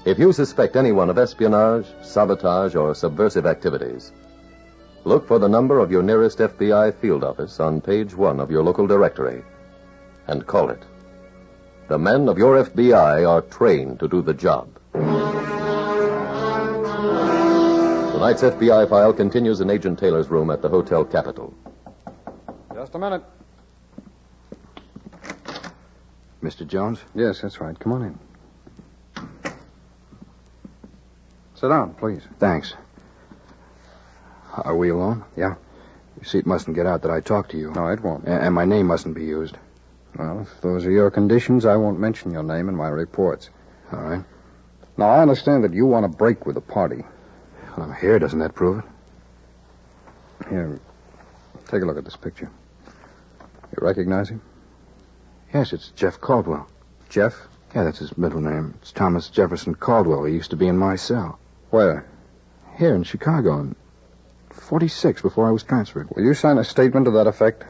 If 0.05 0.20
you 0.20 0.33
suspect 0.33 0.76
anyone 0.76 1.11
of 1.11 1.18
espionage, 1.18 1.87
sabotage, 2.02 2.76
or 2.76 2.94
subversive 2.94 3.46
activities, 3.46 4.12
look 5.05 5.26
for 5.26 5.40
the 5.40 5.48
number 5.48 5.81
of 5.81 5.90
your 5.90 6.05
nearest 6.05 6.38
FBI 6.38 6.94
field 7.00 7.24
office 7.24 7.59
on 7.59 7.81
page 7.81 8.14
one 8.14 8.38
of 8.38 8.50
your 8.50 8.62
local 8.62 8.87
directory 8.87 9.42
and 10.28 10.46
call 10.46 10.70
it. 10.70 10.85
The 11.88 11.99
men 11.99 12.29
of 12.29 12.38
your 12.38 12.62
FBI 12.64 13.29
are 13.29 13.42
trained 13.42 14.01
to 14.01 14.09
do 14.09 14.23
the 14.23 14.33
job. 14.35 14.68
Tonight's 18.12 18.42
FBI 18.42 18.88
file 18.88 19.12
continues 19.12 19.61
in 19.61 19.68
Agent 19.68 19.99
Taylor's 19.99 20.29
room 20.29 20.51
at 20.51 20.62
the 20.62 20.68
Hotel 20.68 21.05
Capitol. 21.05 21.53
Just 22.75 22.95
a 22.95 22.99
minute. 22.99 23.23
Mr. 26.42 26.66
Jones? 26.66 26.99
Yes, 27.14 27.40
that's 27.40 27.61
right. 27.61 27.79
Come 27.79 27.92
on 27.92 28.03
in. 28.03 28.18
Sit 31.55 31.68
down, 31.68 31.95
please. 31.95 32.23
Thanks. 32.38 32.75
Are 34.57 34.77
we 34.77 34.88
alone? 34.90 35.25
Yeah. 35.37 35.55
You 36.21 36.25
see, 36.27 36.38
it 36.38 36.47
mustn't 36.47 36.75
get 36.77 36.87
out 36.87 37.03
that 37.03 37.11
I 37.11 37.21
talked 37.21 37.51
to 37.53 37.57
you. 37.59 37.71
No, 37.73 37.87
it 37.88 38.01
won't. 38.01 38.27
A- 38.27 38.31
And 38.42 38.55
my 38.55 38.64
name 38.64 38.87
mustn't 38.88 39.14
be 39.14 39.25
used. 39.25 39.57
Well, 40.16 40.40
if 40.40 40.61
those 40.61 40.85
are 40.85 40.90
your 40.90 41.11
conditions, 41.11 41.64
I 41.64 41.77
won't 41.77 41.98
mention 41.98 42.33
your 42.33 42.42
name 42.42 42.68
in 42.68 42.77
my 42.77 42.88
reports. 42.88 43.51
All 43.92 44.01
right. 44.01 44.25
Now, 44.96 45.09
I 45.09 45.22
understand 45.22 45.64
that 45.64 45.72
you 45.72 45.87
want 45.87 46.11
to 46.11 46.16
break 46.16 46.44
with 46.44 46.55
the 46.55 46.61
party. 46.61 47.05
Well, 47.77 47.87
I'm 47.87 47.94
here. 47.94 48.18
Doesn't 48.18 48.40
that 48.40 48.55
prove 48.55 48.81
it? 48.81 50.48
Here, 50.48 50.81
take 51.68 51.83
a 51.83 51.87
look 51.87 51.96
at 51.96 52.05
this 52.05 52.16
picture. 52.16 52.51
You 52.87 53.87
recognize 53.87 54.29
him? 54.29 54.42
Yes, 55.55 55.72
it's 55.72 55.88
Jeff 55.90 56.20
Caldwell. 56.20 56.68
Jeff? 57.09 57.35
Yeah, 57.75 57.85
that's 57.85 57.98
his 57.98 58.18
middle 58.18 58.40
name. 58.40 58.75
It's 58.83 58.92
Thomas 58.92 59.29
Jefferson 59.29 59.75
Caldwell. 59.75 60.25
He 60.25 60.35
used 60.35 60.51
to 60.51 60.57
be 60.57 60.66
in 60.66 60.77
my 60.77 60.96
cell. 60.96 61.38
Where? 61.70 62.05
Here 62.77 62.94
in 62.94 63.05
Chicago 63.05 63.61
in 63.61 63.77
46 64.51 65.22
before 65.22 65.46
I 65.46 65.53
was 65.53 65.62
transferred. 65.62 66.09
Will 66.14 66.25
you 66.25 66.35
sign 66.35 66.59
a 66.59 66.64
statement 66.64 67.07
to 67.07 67.12
that 67.12 67.27
effect? 67.27 67.64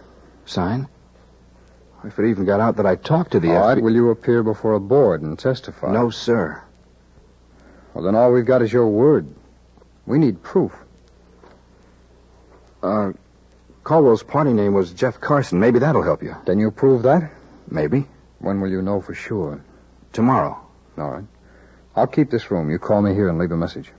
Sign? 0.44 0.88
If 2.04 2.18
it 2.18 2.28
even 2.28 2.44
got 2.44 2.60
out 2.60 2.76
that 2.76 2.86
I 2.86 2.96
talked 2.96 3.32
to 3.32 3.40
the 3.40 3.54
All 3.54 3.68
right. 3.68 3.82
Will 3.82 3.94
you 3.94 4.10
appear 4.10 4.42
before 4.42 4.74
a 4.74 4.80
board 4.80 5.22
and 5.22 5.38
testify? 5.38 5.92
No, 5.92 6.10
sir. 6.10 6.62
Well, 7.94 8.04
then 8.04 8.14
all 8.14 8.32
we've 8.32 8.46
got 8.46 8.62
is 8.62 8.72
your 8.72 8.88
word. 8.88 9.26
We 10.06 10.18
need 10.18 10.42
proof. 10.42 10.72
Uh, 12.82 13.12
Caldwell's 13.84 14.22
party 14.22 14.52
name 14.52 14.74
was 14.74 14.92
Jeff 14.92 15.20
Carson. 15.20 15.60
Maybe 15.60 15.78
that'll 15.78 16.02
help 16.02 16.22
you. 16.22 16.36
Can 16.46 16.58
you 16.58 16.70
prove 16.70 17.02
that? 17.02 17.30
Maybe. 17.70 18.06
When 18.38 18.60
will 18.60 18.70
you 18.70 18.82
know 18.82 19.00
for 19.00 19.14
sure? 19.14 19.62
Tomorrow. 20.12 20.58
All 20.98 21.10
right. 21.10 21.24
I'll 21.94 22.06
keep 22.06 22.30
this 22.30 22.50
room. 22.50 22.70
You 22.70 22.78
call 22.78 23.02
me 23.02 23.14
here 23.14 23.28
and 23.28 23.38
leave 23.38 23.52
a 23.52 23.56
message. 23.56 23.92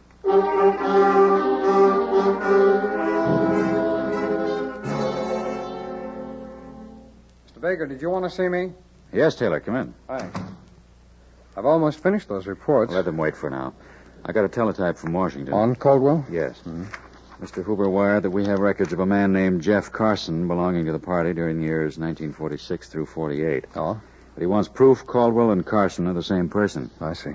Baker, 7.63 7.85
did 7.85 8.01
you 8.01 8.09
want 8.09 8.25
to 8.25 8.29
see 8.29 8.49
me? 8.49 8.73
Yes, 9.13 9.35
Taylor, 9.35 9.61
come 9.61 9.77
in. 9.77 9.93
Thanks. 10.05 10.37
I've 11.55 11.65
almost 11.65 12.03
finished 12.03 12.27
those 12.27 12.45
reports. 12.45 12.91
Let 12.91 13.05
them 13.05 13.15
wait 13.15 13.37
for 13.37 13.49
now. 13.49 13.73
I 14.25 14.33
got 14.33 14.43
a 14.43 14.49
teletype 14.49 14.97
from 14.97 15.13
Washington. 15.13 15.53
On 15.53 15.73
Caldwell? 15.73 16.25
Yes. 16.29 16.59
Hmm. 16.59 16.83
Mr. 17.41 17.63
Hoover 17.63 17.89
wired 17.89 18.23
that 18.23 18.31
we 18.31 18.45
have 18.47 18.59
records 18.59 18.91
of 18.91 18.99
a 18.99 19.05
man 19.05 19.31
named 19.31 19.61
Jeff 19.61 19.93
Carson 19.93 20.45
belonging 20.49 20.87
to 20.87 20.91
the 20.91 20.99
party 20.99 21.31
during 21.31 21.57
the 21.57 21.63
years 21.63 21.97
1946 21.97 22.89
through 22.89 23.05
48. 23.05 23.63
Oh? 23.77 24.01
But 24.33 24.41
he 24.41 24.45
wants 24.45 24.67
proof 24.67 25.05
Caldwell 25.05 25.51
and 25.51 25.65
Carson 25.65 26.07
are 26.07 26.13
the 26.13 26.21
same 26.21 26.49
person. 26.49 26.91
I 26.99 27.13
see. 27.13 27.31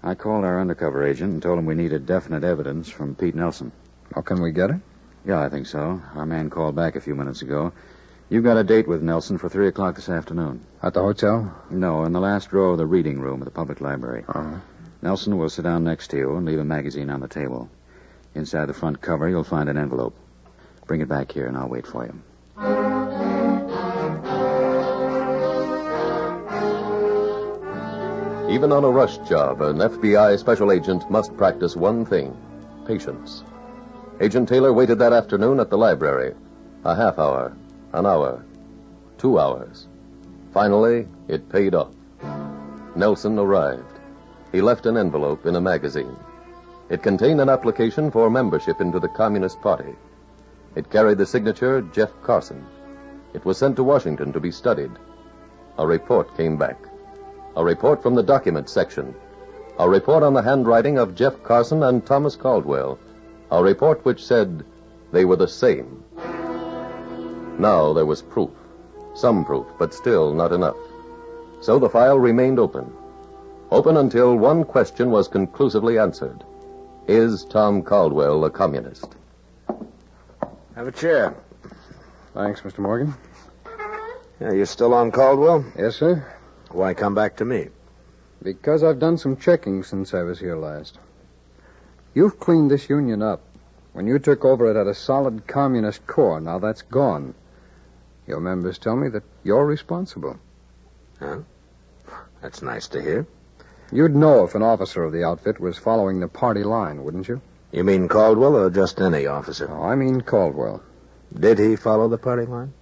I 0.00 0.14
called 0.14 0.44
our 0.44 0.60
undercover 0.60 1.04
agent 1.04 1.32
and 1.32 1.42
told 1.42 1.58
him 1.58 1.66
we 1.66 1.74
needed 1.74 2.06
definite 2.06 2.44
evidence 2.44 2.88
from 2.88 3.16
Pete 3.16 3.34
Nelson. 3.34 3.72
How 4.14 4.20
can 4.20 4.40
we 4.40 4.52
get 4.52 4.70
it? 4.70 4.80
Yeah, 5.24 5.40
I 5.40 5.48
think 5.48 5.66
so. 5.66 6.00
Our 6.14 6.24
man 6.24 6.50
called 6.50 6.76
back 6.76 6.94
a 6.94 7.00
few 7.00 7.16
minutes 7.16 7.42
ago. 7.42 7.72
You've 8.28 8.42
got 8.42 8.56
a 8.56 8.64
date 8.64 8.88
with 8.88 9.02
Nelson 9.02 9.38
for 9.38 9.48
3 9.48 9.68
o'clock 9.68 9.94
this 9.94 10.08
afternoon. 10.08 10.60
At 10.82 10.94
the 10.94 11.02
hotel? 11.02 11.54
No, 11.70 12.04
in 12.04 12.12
the 12.12 12.20
last 12.20 12.52
row 12.52 12.72
of 12.72 12.78
the 12.78 12.86
reading 12.86 13.20
room 13.20 13.40
at 13.40 13.44
the 13.44 13.52
public 13.52 13.80
library. 13.80 14.24
Uh-huh. 14.28 14.56
Nelson 15.00 15.38
will 15.38 15.48
sit 15.48 15.62
down 15.62 15.84
next 15.84 16.08
to 16.08 16.16
you 16.16 16.34
and 16.34 16.44
leave 16.44 16.58
a 16.58 16.64
magazine 16.64 17.08
on 17.08 17.20
the 17.20 17.28
table. 17.28 17.70
Inside 18.34 18.66
the 18.66 18.74
front 18.74 19.00
cover, 19.00 19.28
you'll 19.28 19.44
find 19.44 19.68
an 19.68 19.78
envelope. 19.78 20.16
Bring 20.88 21.02
it 21.02 21.08
back 21.08 21.30
here, 21.30 21.46
and 21.46 21.56
I'll 21.56 21.68
wait 21.68 21.86
for 21.86 22.04
you. 22.04 22.20
Even 28.52 28.72
on 28.72 28.82
a 28.82 28.90
rush 28.90 29.18
job, 29.28 29.60
an 29.60 29.76
FBI 29.76 30.36
special 30.38 30.72
agent 30.72 31.08
must 31.10 31.36
practice 31.36 31.76
one 31.76 32.04
thing 32.04 32.36
patience. 32.86 33.44
Agent 34.20 34.48
Taylor 34.48 34.72
waited 34.72 34.98
that 34.98 35.12
afternoon 35.12 35.60
at 35.60 35.70
the 35.70 35.78
library. 35.78 36.34
A 36.84 36.94
half 36.94 37.18
hour, 37.18 37.52
an 37.96 38.04
hour, 38.04 38.44
two 39.16 39.38
hours. 39.38 39.88
Finally, 40.52 41.08
it 41.28 41.48
paid 41.48 41.74
off. 41.74 41.94
Nelson 42.94 43.38
arrived. 43.38 44.00
He 44.52 44.60
left 44.60 44.84
an 44.84 44.98
envelope 44.98 45.46
in 45.46 45.56
a 45.56 45.62
magazine. 45.62 46.14
It 46.90 47.02
contained 47.02 47.40
an 47.40 47.48
application 47.48 48.10
for 48.10 48.28
membership 48.28 48.82
into 48.82 49.00
the 49.00 49.08
Communist 49.08 49.62
Party. 49.62 49.94
It 50.74 50.90
carried 50.90 51.16
the 51.16 51.24
signature 51.24 51.80
Jeff 51.80 52.10
Carson. 52.22 52.66
It 53.32 53.46
was 53.46 53.56
sent 53.56 53.76
to 53.76 53.82
Washington 53.84 54.30
to 54.34 54.40
be 54.40 54.52
studied. 54.52 54.92
A 55.78 55.86
report 55.86 56.36
came 56.36 56.58
back. 56.58 56.78
A 57.56 57.64
report 57.64 58.02
from 58.02 58.14
the 58.14 58.22
documents 58.22 58.72
section. 58.72 59.14
A 59.78 59.88
report 59.88 60.22
on 60.22 60.34
the 60.34 60.42
handwriting 60.42 60.98
of 60.98 61.14
Jeff 61.14 61.42
Carson 61.42 61.82
and 61.82 62.04
Thomas 62.04 62.36
Caldwell. 62.36 62.98
A 63.50 63.62
report 63.62 64.04
which 64.04 64.22
said 64.22 64.66
they 65.12 65.24
were 65.24 65.36
the 65.36 65.48
same. 65.48 66.04
Now 67.58 67.92
there 67.92 68.06
was 68.06 68.22
proof. 68.22 68.50
Some 69.14 69.44
proof, 69.44 69.66
but 69.78 69.94
still 69.94 70.34
not 70.34 70.52
enough. 70.52 70.76
So 71.62 71.78
the 71.78 71.88
file 71.88 72.18
remained 72.18 72.58
open. 72.58 72.92
Open 73.70 73.96
until 73.96 74.36
one 74.36 74.64
question 74.64 75.10
was 75.10 75.28
conclusively 75.28 75.98
answered. 75.98 76.44
Is 77.08 77.44
Tom 77.44 77.82
Caldwell 77.82 78.44
a 78.44 78.50
communist? 78.50 79.14
Have 80.74 80.86
a 80.86 80.92
chair. 80.92 81.34
Thanks, 82.34 82.60
Mr. 82.60 82.78
Morgan. 82.78 83.14
Yeah, 84.40 84.52
you're 84.52 84.66
still 84.66 84.92
on 84.92 85.10
Caldwell? 85.10 85.64
Yes, 85.78 85.96
sir. 85.96 86.30
Why 86.70 86.92
come 86.92 87.14
back 87.14 87.36
to 87.36 87.44
me? 87.44 87.68
Because 88.42 88.84
I've 88.84 88.98
done 88.98 89.16
some 89.16 89.38
checking 89.38 89.82
since 89.82 90.12
I 90.12 90.22
was 90.22 90.38
here 90.38 90.56
last. 90.56 90.98
You've 92.12 92.38
cleaned 92.38 92.70
this 92.70 92.90
union 92.90 93.22
up. 93.22 93.40
When 93.94 94.06
you 94.06 94.18
took 94.18 94.44
over, 94.44 94.70
it 94.70 94.76
had 94.76 94.86
a 94.86 94.94
solid 94.94 95.46
communist 95.46 96.06
core. 96.06 96.40
Now 96.40 96.58
that's 96.58 96.82
gone. 96.82 97.34
Your 98.26 98.40
members 98.40 98.78
tell 98.78 98.96
me 98.96 99.08
that 99.10 99.22
you're 99.44 99.64
responsible. 99.64 100.38
Huh? 101.18 101.38
That's 102.42 102.62
nice 102.62 102.88
to 102.88 103.00
hear. 103.00 103.26
You'd 103.92 104.16
know 104.16 104.44
if 104.44 104.54
an 104.54 104.62
officer 104.62 105.04
of 105.04 105.12
the 105.12 105.24
outfit 105.24 105.60
was 105.60 105.78
following 105.78 106.20
the 106.20 106.28
party 106.28 106.64
line, 106.64 107.04
wouldn't 107.04 107.28
you? 107.28 107.40
You 107.72 107.84
mean 107.84 108.08
Caldwell 108.08 108.56
or 108.56 108.70
just 108.70 109.00
any 109.00 109.26
officer? 109.26 109.68
Oh, 109.70 109.82
I 109.82 109.94
mean 109.94 110.20
Caldwell. 110.20 110.82
Did 111.38 111.58
he 111.58 111.76
follow 111.76 112.08
the 112.08 112.18
party 112.18 112.46
line? 112.46 112.72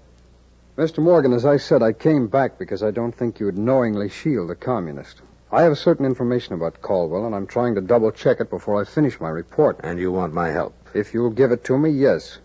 Mr. 0.77 1.03
Morgan, 1.03 1.33
as 1.33 1.45
I 1.45 1.59
said, 1.59 1.83
I 1.83 1.93
came 1.93 2.27
back 2.27 2.59
because 2.59 2.83
I 2.83 2.91
don't 2.91 3.15
think 3.15 3.39
you 3.39 3.47
would 3.47 3.59
knowingly 3.59 4.09
shield 4.09 4.51
a 4.51 4.55
communist. 4.55 5.21
I 5.53 5.63
have 5.63 5.79
certain 5.79 6.05
information 6.05 6.55
about 6.55 6.83
Caldwell, 6.83 7.27
and 7.27 7.35
I'm 7.35 7.47
trying 7.47 7.77
to 7.77 7.81
double 7.81 8.11
check 8.11 8.41
it 8.41 8.51
before 8.51 8.81
I 8.81 8.85
finish 8.85 9.21
my 9.21 9.29
report. 9.29 9.79
And 9.85 10.01
you 10.01 10.11
want 10.11 10.33
my 10.33 10.49
help? 10.51 10.75
If 10.95 11.15
you'll 11.15 11.31
give 11.31 11.53
it 11.53 11.65
to 11.65 11.79
me, 11.79 11.91
yes. 11.91 12.39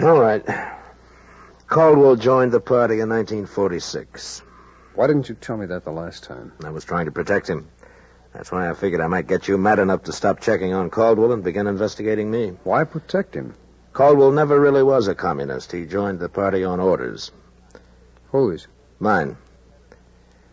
All 0.00 0.20
right. 0.20 0.44
Caldwell 1.66 2.14
joined 2.14 2.52
the 2.52 2.60
party 2.60 3.00
in 3.00 3.08
1946. 3.08 4.42
Why 4.94 5.08
didn't 5.08 5.28
you 5.28 5.34
tell 5.34 5.56
me 5.56 5.66
that 5.66 5.82
the 5.82 5.90
last 5.90 6.22
time? 6.22 6.52
I 6.64 6.70
was 6.70 6.84
trying 6.84 7.06
to 7.06 7.10
protect 7.10 7.48
him. 7.48 7.68
That's 8.32 8.52
why 8.52 8.70
I 8.70 8.74
figured 8.74 9.00
I 9.00 9.08
might 9.08 9.26
get 9.26 9.48
you 9.48 9.58
mad 9.58 9.80
enough 9.80 10.04
to 10.04 10.12
stop 10.12 10.38
checking 10.38 10.72
on 10.72 10.90
Caldwell 10.90 11.32
and 11.32 11.42
begin 11.42 11.66
investigating 11.66 12.30
me. 12.30 12.56
Why 12.62 12.84
protect 12.84 13.34
him? 13.34 13.56
Caldwell 13.92 14.30
never 14.30 14.60
really 14.60 14.84
was 14.84 15.08
a 15.08 15.16
communist. 15.16 15.72
He 15.72 15.84
joined 15.84 16.20
the 16.20 16.28
party 16.28 16.62
on 16.62 16.78
orders. 16.78 17.32
Whose? 18.30 18.68
Mine. 19.00 19.36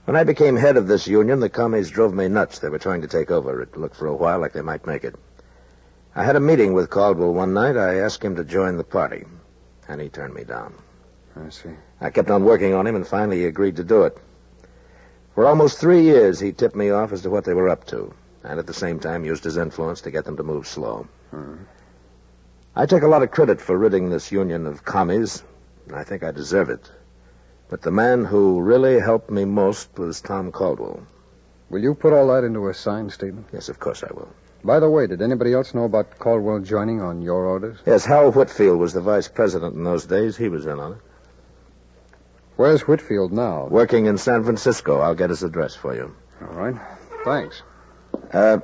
When 0.06 0.16
I 0.16 0.24
became 0.24 0.56
head 0.56 0.76
of 0.76 0.88
this 0.88 1.06
union, 1.06 1.40
the 1.40 1.50
commies 1.50 1.92
drove 1.92 2.16
me 2.16 2.28
nuts. 2.30 2.58
They 2.58 2.70
were 2.70 2.80
trying 2.80 3.04
to 3.04 3.08
take 3.08 3.30
over. 3.30 3.62
It 3.62 3.78
looked 3.78 3.96
for 3.96 4.08
a 4.08 4.16
while 4.16 4.40
like 4.40 4.54
they 4.54 4.62
might 4.62 4.88
make 4.88 5.04
it. 5.04 5.16
I 6.18 6.24
had 6.24 6.38
a 6.38 6.40
meeting 6.40 6.72
with 6.72 6.90
Caldwell 6.90 7.34
one 7.34 7.54
night. 7.54 7.76
I 7.76 7.96
asked 8.00 8.24
him 8.24 8.38
to 8.38 8.46
join 8.46 8.78
the 8.78 8.86
party, 8.86 9.26
and 9.90 10.00
he 10.00 10.08
turned 10.08 10.34
me 10.34 10.46
down. 10.46 10.74
I 11.36 11.50
see. 11.50 11.72
I 12.00 12.10
kept 12.10 12.30
on 12.30 12.46
working 12.46 12.74
on 12.74 12.88
him, 12.88 12.96
and 12.96 13.06
finally 13.06 13.40
he 13.40 13.46
agreed 13.46 13.76
to 13.76 13.84
do 13.84 14.04
it. 14.04 14.18
For 15.34 15.46
almost 15.46 15.78
three 15.78 16.04
years, 16.04 16.40
he 16.40 16.54
tipped 16.54 16.76
me 16.78 16.90
off 16.90 17.12
as 17.12 17.24
to 17.24 17.30
what 17.30 17.44
they 17.44 17.54
were 17.54 17.68
up 17.68 17.86
to, 17.88 18.14
and 18.46 18.60
at 18.60 18.66
the 18.66 18.74
same 18.74 19.00
time 19.00 19.26
used 19.26 19.44
his 19.44 19.58
influence 19.58 20.00
to 20.02 20.12
get 20.12 20.24
them 20.24 20.38
to 20.38 20.44
move 20.44 20.68
slow. 20.68 21.06
Hmm. 21.32 21.56
I 22.78 22.86
take 22.86 23.04
a 23.04 23.10
lot 23.10 23.24
of 23.24 23.32
credit 23.32 23.60
for 23.60 23.78
ridding 23.78 24.10
this 24.10 24.32
union 24.32 24.68
of 24.68 24.86
commies, 24.86 25.44
and 25.86 25.98
I 25.98 26.06
think 26.06 26.24
I 26.24 26.32
deserve 26.32 26.70
it. 26.70 26.90
But 27.68 27.82
the 27.82 27.92
man 27.92 28.24
who 28.24 28.62
really 28.62 29.02
helped 29.02 29.30
me 29.30 29.44
most 29.44 30.00
was 30.00 30.22
Tom 30.22 30.54
Caldwell. 30.54 31.06
Will 31.70 31.84
you 31.84 31.94
put 31.94 32.14
all 32.14 32.28
that 32.28 32.46
into 32.46 32.70
a 32.70 32.74
signed 32.74 33.12
statement? 33.12 33.48
Yes, 33.52 33.68
of 33.68 33.82
course 33.82 34.02
I 34.02 34.14
will. 34.14 34.30
By 34.66 34.80
the 34.80 34.90
way, 34.90 35.06
did 35.06 35.22
anybody 35.22 35.54
else 35.54 35.76
know 35.76 35.84
about 35.84 36.18
Caldwell 36.18 36.60
joining 36.62 37.00
on 37.00 37.22
your 37.22 37.46
orders? 37.46 37.78
Yes, 37.86 38.04
Hal 38.04 38.32
Whitfield 38.32 38.80
was 38.80 38.94
the 38.94 39.02
vice 39.02 39.28
president 39.28 39.76
in 39.76 39.84
those 39.84 40.08
days. 40.08 40.36
He 40.36 40.50
was 40.50 40.66
in 40.66 40.80
on 40.80 40.94
it. 40.94 40.98
Where's 42.56 42.82
Whitfield 42.82 43.32
now? 43.32 43.68
Working 43.68 44.08
in 44.08 44.18
San 44.18 44.44
Francisco. 44.44 45.02
I'll 45.02 45.14
get 45.14 45.30
his 45.30 45.44
address 45.44 45.76
for 45.76 45.94
you. 45.94 46.16
All 46.42 46.56
right. 46.56 46.76
Thanks. 47.24 47.62
Uh, 48.34 48.58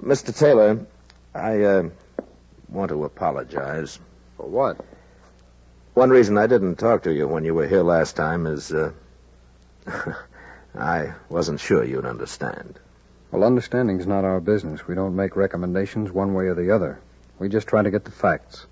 Mr. 0.00 0.36
Taylor, 0.36 0.86
I, 1.34 1.62
uh, 1.62 1.88
want 2.68 2.90
to 2.90 3.04
apologize. 3.04 3.98
For 4.36 4.46
what? 4.46 4.76
One 5.94 6.10
reason 6.10 6.38
I 6.38 6.46
didn't 6.46 6.76
talk 6.76 7.02
to 7.02 7.12
you 7.12 7.26
when 7.26 7.44
you 7.44 7.52
were 7.52 7.66
here 7.66 7.82
last 7.82 8.14
time 8.14 8.46
is, 8.46 8.72
uh, 8.72 8.92
I 10.78 11.14
wasn't 11.28 11.58
sure 11.58 11.82
you'd 11.82 12.06
understand. 12.06 12.78
Well, 13.30 13.44
understanding's 13.44 14.06
not 14.06 14.24
our 14.24 14.40
business. 14.40 14.86
We 14.86 14.94
don't 14.94 15.16
make 15.16 15.36
recommendations 15.36 16.12
one 16.12 16.34
way 16.34 16.46
or 16.46 16.54
the 16.54 16.70
other. 16.70 17.00
We 17.38 17.48
just 17.48 17.66
try 17.66 17.82
to 17.82 17.90
get 17.90 18.04
the 18.04 18.10
facts. 18.10 18.66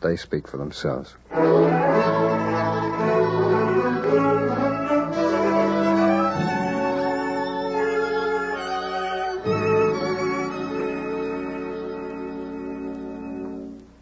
They 0.00 0.16
speak 0.16 0.48
for 0.48 0.56
themselves. 0.56 1.14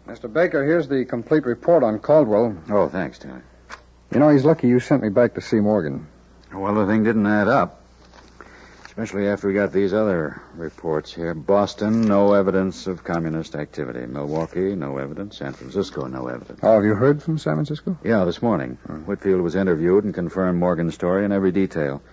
Mr. 0.07 0.31
Baker, 0.31 0.63
here's 0.63 0.87
the 0.87 1.05
complete 1.05 1.45
report 1.45 1.83
on 1.83 1.99
Caldwell. 1.99 2.55
Oh, 2.69 2.87
thanks, 2.87 3.17
Taylor. 3.17 3.43
You 4.13 4.19
know, 4.19 4.29
he's 4.29 4.45
lucky 4.45 4.67
you 4.67 4.79
sent 4.79 5.01
me 5.01 5.09
back 5.09 5.33
to 5.33 5.41
see 5.41 5.59
Morgan. 5.59 6.07
Well, 6.53 6.75
the 6.75 6.85
thing 6.85 7.03
didn't 7.03 7.25
add 7.25 7.47
up. 7.47 7.82
Especially 8.93 9.27
after 9.27 9.47
we 9.47 9.55
got 9.55 9.73
these 9.73 9.91
other 9.91 10.39
reports 10.53 11.11
here. 11.11 11.33
Boston, 11.33 12.01
no 12.01 12.33
evidence 12.33 12.85
of 12.85 13.03
communist 13.03 13.55
activity. 13.55 14.05
Milwaukee, 14.05 14.75
no 14.75 14.99
evidence. 14.99 15.39
San 15.39 15.53
Francisco, 15.53 16.05
no 16.05 16.27
evidence. 16.27 16.59
Oh, 16.61 16.75
have 16.75 16.85
you 16.85 16.93
heard 16.93 17.23
from 17.23 17.39
San 17.39 17.55
Francisco? 17.55 17.97
Yeah, 18.03 18.23
this 18.23 18.43
morning. 18.43 18.77
Hmm. 18.85 18.97
Whitfield 18.97 19.41
was 19.41 19.55
interviewed 19.55 20.03
and 20.03 20.13
confirmed 20.13 20.59
Morgan's 20.59 20.93
story 20.93 21.25
in 21.25 21.31
every 21.31 21.51
detail. 21.51 22.03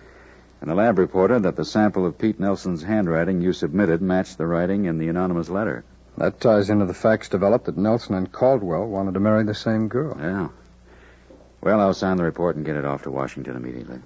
And 0.63 0.71
the 0.71 0.75
lab 0.75 0.99
reported 0.99 1.43
that 1.43 1.55
the 1.55 1.67
sample 1.67 2.07
of 2.07 2.17
Pete 2.17 2.41
Nelson's 2.41 2.83
handwriting 2.83 3.43
you 3.43 3.53
submitted 3.53 4.01
matched 4.01 4.39
the 4.39 4.47
writing 4.47 4.87
in 4.87 4.97
the 4.97 5.09
anonymous 5.09 5.51
letter. 5.51 5.85
That 6.17 6.41
ties 6.41 6.71
into 6.71 6.87
the 6.87 6.95
facts 6.95 7.29
developed 7.29 7.67
that 7.67 7.77
Nelson 7.77 8.15
and 8.15 8.33
Caldwell 8.33 8.87
wanted 8.87 9.13
to 9.13 9.21
marry 9.21 9.45
the 9.45 9.55
same 9.55 9.89
girl. 9.89 10.17
Yeah. 10.19 10.49
Well, 11.61 11.79
I'll 11.79 11.93
sign 11.93 12.17
the 12.17 12.25
report 12.25 12.57
and 12.57 12.65
get 12.65 12.77
it 12.77 12.87
off 12.87 13.03
to 13.03 13.11
Washington 13.11 13.57
immediately. 13.57 13.99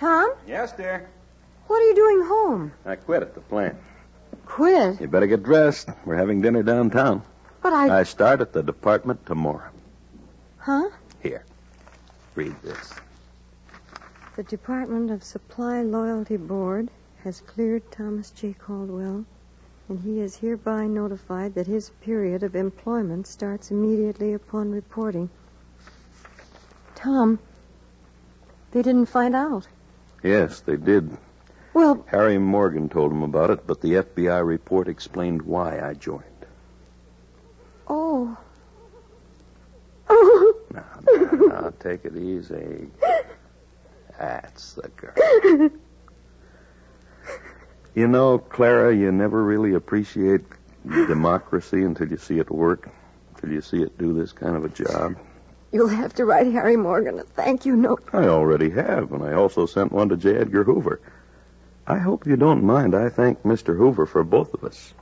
Tom, 0.00 0.32
Yes, 0.46 0.72
dear. 0.72 1.06
what 1.66 1.76
are 1.82 1.84
you 1.84 1.94
doing 1.94 2.22
home? 2.26 2.72
I 2.86 2.96
quit 2.96 3.20
at 3.22 3.34
the 3.34 3.40
plant. 3.42 3.76
Quit. 4.46 4.98
You 4.98 5.06
better 5.08 5.26
get 5.26 5.42
dressed. 5.42 5.90
We're 6.06 6.16
having 6.16 6.40
dinner 6.40 6.62
downtown. 6.62 7.22
But 7.60 7.74
I. 7.74 8.00
I 8.00 8.02
start 8.04 8.40
at 8.40 8.54
the 8.54 8.62
department 8.62 9.26
tomorrow. 9.26 9.68
Huh? 10.56 10.88
Here. 11.22 11.44
Read 12.34 12.54
this. 12.62 12.94
The 14.36 14.42
Department 14.44 15.10
of 15.10 15.22
Supply 15.22 15.82
Loyalty 15.82 16.38
Board 16.38 16.88
has 17.22 17.42
cleared 17.42 17.92
Thomas 17.92 18.30
J. 18.30 18.54
Caldwell, 18.54 19.26
and 19.90 20.00
he 20.00 20.20
is 20.20 20.34
hereby 20.34 20.86
notified 20.86 21.54
that 21.56 21.66
his 21.66 21.90
period 22.00 22.42
of 22.42 22.56
employment 22.56 23.26
starts 23.26 23.70
immediately 23.70 24.32
upon 24.32 24.70
reporting. 24.72 25.28
Tom, 26.94 27.38
they 28.70 28.80
didn't 28.80 29.06
find 29.06 29.36
out. 29.36 29.68
Yes, 30.22 30.60
they 30.60 30.76
did. 30.76 31.16
Well, 31.72 32.04
Harry 32.08 32.38
Morgan 32.38 32.88
told 32.88 33.12
him 33.12 33.22
about 33.22 33.50
it, 33.50 33.66
but 33.66 33.80
the 33.80 33.92
FBI 33.94 34.44
report 34.44 34.88
explained 34.88 35.42
why 35.42 35.80
I 35.80 35.94
joined. 35.94 36.24
oh. 37.88 38.36
Oh. 40.08 40.54
Now, 40.74 40.84
now, 41.06 41.30
now, 41.30 41.72
take 41.78 42.04
it 42.04 42.16
easy. 42.16 42.88
That's 44.18 44.74
the 44.74 44.88
girl. 44.88 45.70
You 47.94 48.06
know, 48.06 48.38
Clara, 48.38 48.94
you 48.94 49.10
never 49.10 49.42
really 49.42 49.74
appreciate 49.74 50.42
democracy 50.86 51.82
until 51.82 52.08
you 52.08 52.16
see 52.16 52.38
it 52.38 52.50
work, 52.50 52.88
until 53.34 53.50
you 53.52 53.60
see 53.60 53.82
it 53.82 53.98
do 53.98 54.12
this 54.12 54.32
kind 54.32 54.56
of 54.56 54.64
a 54.64 54.68
job. 54.68 55.16
You'll 55.72 55.88
have 55.88 56.14
to 56.14 56.24
write 56.24 56.52
Harry 56.52 56.76
Morgan 56.76 57.20
a 57.20 57.22
thank 57.22 57.64
you 57.64 57.76
note. 57.76 58.02
I 58.12 58.24
already 58.24 58.70
have, 58.70 59.12
and 59.12 59.22
I 59.22 59.34
also 59.34 59.66
sent 59.66 59.92
one 59.92 60.08
to 60.08 60.16
J. 60.16 60.36
Edgar 60.36 60.64
Hoover. 60.64 61.00
I 61.86 61.98
hope 61.98 62.26
you 62.26 62.36
don't 62.36 62.64
mind. 62.64 62.94
I 62.94 63.08
thank 63.08 63.42
Mr. 63.44 63.76
Hoover 63.76 64.06
for 64.06 64.24
both 64.24 64.52
of 64.52 64.64
us. 64.64 64.94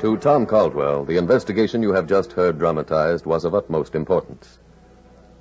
To 0.00 0.16
Tom 0.16 0.46
Caldwell, 0.46 1.04
the 1.04 1.16
investigation 1.16 1.82
you 1.82 1.92
have 1.92 2.08
just 2.08 2.32
heard 2.32 2.58
dramatized 2.58 3.24
was 3.24 3.44
of 3.44 3.54
utmost 3.54 3.94
importance. 3.94 4.58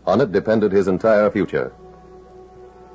On 0.06 0.22
it 0.22 0.32
depended 0.32 0.72
his 0.72 0.88
entire 0.88 1.32
future. 1.32 1.74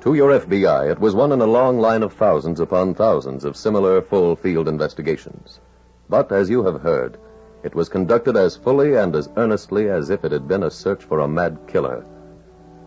To 0.01 0.13
your 0.13 0.39
FBI, 0.39 0.91
it 0.91 0.99
was 0.99 1.15
one 1.15 1.31
in 1.31 1.41
a 1.41 1.45
long 1.47 1.79
line 1.79 2.03
of 2.03 2.13
thousands 2.13 2.59
upon 2.59 2.93
thousands 2.93 3.43
of 3.43 3.57
similar 3.57 4.01
full 4.01 4.35
field 4.35 4.67
investigations. 4.67 5.59
But 6.07 6.31
as 6.31 6.49
you 6.49 6.63
have 6.63 6.81
heard, 6.81 7.17
it 7.63 7.73
was 7.73 7.89
conducted 7.89 8.37
as 8.37 8.55
fully 8.55 8.93
and 8.95 9.15
as 9.15 9.29
earnestly 9.37 9.89
as 9.89 10.09
if 10.11 10.23
it 10.23 10.31
had 10.31 10.47
been 10.47 10.63
a 10.63 10.71
search 10.71 11.03
for 11.03 11.19
a 11.19 11.27
mad 11.27 11.57
killer. 11.67 12.05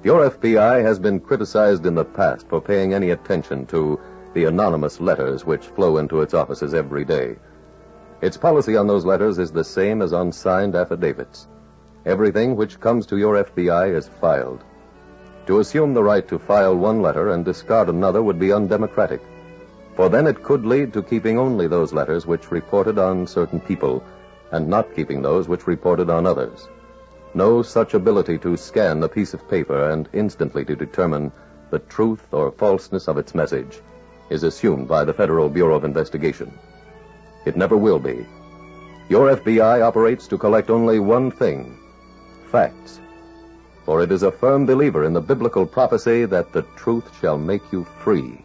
Your 0.05 0.31
FBI 0.31 0.83
has 0.83 0.99
been 0.99 1.21
criticized 1.21 1.85
in 1.85 1.95
the 1.95 2.05
past 2.05 2.49
for 2.49 2.61
paying 2.61 2.95
any 2.95 3.11
attention 3.11 3.67
to 3.67 3.99
the 4.33 4.45
anonymous 4.45 5.01
letters 5.01 5.45
which 5.45 5.67
flow 5.67 5.99
into 5.99 6.21
its 6.21 6.33
offices 6.33 6.73
every 6.73 7.05
day. 7.05 7.37
Its 8.23 8.37
policy 8.37 8.77
on 8.77 8.87
those 8.87 9.05
letters 9.05 9.39
is 9.39 9.51
the 9.51 9.65
same 9.65 10.01
as 10.01 10.13
on 10.13 10.31
signed 10.31 10.77
affidavits. 10.77 11.49
Everything 12.07 12.55
which 12.55 12.79
comes 12.81 13.05
to 13.07 13.19
your 13.19 13.43
FBI 13.43 13.95
is 13.95 14.09
filed. 14.09 14.65
To 15.51 15.59
assume 15.59 15.95
the 15.95 16.05
right 16.05 16.29
to 16.29 16.39
file 16.39 16.77
one 16.77 17.03
letter 17.03 17.31
and 17.31 17.45
discard 17.45 17.89
another 17.89 18.23
would 18.23 18.39
be 18.39 18.53
undemocratic, 18.53 19.21
for 19.97 20.09
then 20.09 20.29
it 20.29 20.45
could 20.45 20.65
lead 20.65 20.93
to 20.93 21.03
keeping 21.03 21.41
only 21.41 21.67
those 21.67 21.93
letters 21.93 22.25
which 22.25 22.53
reported 22.53 23.01
on 23.01 23.27
certain 23.27 23.59
people 23.59 24.01
and 24.53 24.69
not 24.69 24.95
keeping 24.95 25.23
those 25.23 25.49
which 25.49 25.67
reported 25.67 26.09
on 26.09 26.25
others. 26.25 26.69
No 27.35 27.63
such 27.63 27.95
ability 27.95 28.39
to 28.39 28.57
scan 28.57 29.03
a 29.03 29.09
piece 29.09 29.35
of 29.35 29.49
paper 29.51 29.91
and 29.91 30.09
instantly 30.13 30.65
to 30.67 30.77
determine 30.77 31.33
the 31.71 31.81
truth 31.81 32.23
or 32.31 32.53
falseness 32.53 33.09
of 33.09 33.19
its 33.19 33.35
message 33.35 33.81
is 34.31 34.45
assumed 34.45 34.87
by 34.87 35.05
the 35.05 35.13
Federal 35.13 35.49
Bureau 35.49 35.75
of 35.75 35.83
Investigation. 35.83 36.57
It 37.45 37.57
never 37.57 37.77
will 37.77 37.99
be. 37.99 38.25
Your 39.09 39.35
FBI 39.35 39.83
operates 39.83 40.29
to 40.29 40.39
collect 40.39 40.71
only 40.71 41.01
one 41.01 41.33
thing 41.33 41.77
facts. 42.53 43.01
For 43.91 44.03
it 44.05 44.13
is 44.13 44.23
a 44.23 44.31
firm 44.31 44.67
believer 44.67 45.03
in 45.03 45.15
the 45.15 45.21
biblical 45.21 45.67
prophecy 45.67 46.25
that 46.25 46.53
the 46.53 46.63
truth 46.77 47.11
shall 47.21 47.37
make 47.37 47.73
you 47.73 47.83
free. 47.83 48.45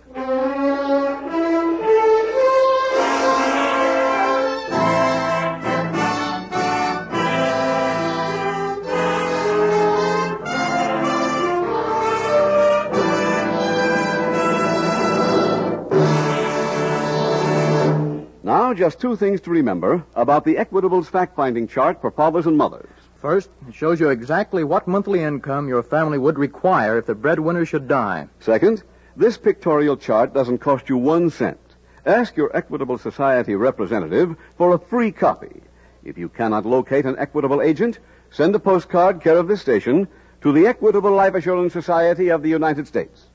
Now, 18.41 18.73
just 18.73 18.99
two 18.99 19.15
things 19.15 19.41
to 19.41 19.51
remember 19.51 20.03
about 20.15 20.43
the 20.43 20.57
Equitable's 20.57 21.07
fact 21.07 21.35
finding 21.35 21.67
chart 21.67 22.01
for 22.01 22.09
fathers 22.09 22.47
and 22.47 22.57
mothers. 22.57 23.04
First, 23.25 23.49
it 23.67 23.73
shows 23.73 23.99
you 23.99 24.09
exactly 24.09 24.63
what 24.63 24.87
monthly 24.87 25.23
income 25.23 25.67
your 25.67 25.81
family 25.81 26.19
would 26.19 26.37
require 26.37 26.99
if 26.99 27.07
the 27.07 27.15
breadwinner 27.15 27.65
should 27.65 27.87
die. 27.87 28.27
Second, 28.39 28.83
this 29.17 29.35
pictorial 29.35 29.97
chart 29.97 30.31
doesn't 30.31 30.59
cost 30.59 30.89
you 30.89 30.97
one 30.97 31.31
cent. 31.31 31.57
Ask 32.05 32.37
your 32.37 32.55
Equitable 32.55 32.99
Society 32.99 33.55
representative 33.55 34.35
for 34.59 34.75
a 34.75 34.77
free 34.77 35.11
copy. 35.11 35.63
If 36.03 36.19
you 36.19 36.29
cannot 36.29 36.67
locate 36.67 37.05
an 37.05 37.15
Equitable 37.17 37.63
agent, 37.63 37.97
send 38.29 38.53
a 38.53 38.59
postcard 38.59 39.21
care 39.21 39.39
of 39.39 39.47
this 39.47 39.59
station 39.59 40.07
to 40.41 40.51
the 40.51 40.67
Equitable 40.67 41.09
Life 41.09 41.33
Assurance 41.33 41.73
Society 41.73 42.29
of 42.29 42.43
the 42.43 42.49
United 42.49 42.85
States. 42.85 43.25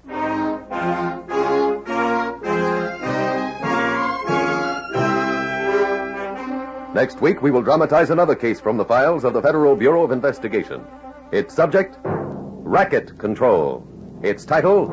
Next 7.00 7.22
week, 7.22 7.40
we 7.40 7.50
will 7.50 7.62
dramatize 7.62 8.10
another 8.10 8.34
case 8.34 8.60
from 8.60 8.76
the 8.76 8.84
files 8.84 9.24
of 9.24 9.32
the 9.32 9.40
Federal 9.40 9.74
Bureau 9.74 10.04
of 10.04 10.12
Investigation. 10.12 10.84
Its 11.32 11.54
subject, 11.54 11.96
Racket 12.04 13.18
Control. 13.18 13.82
Its 14.22 14.44
title, 14.44 14.88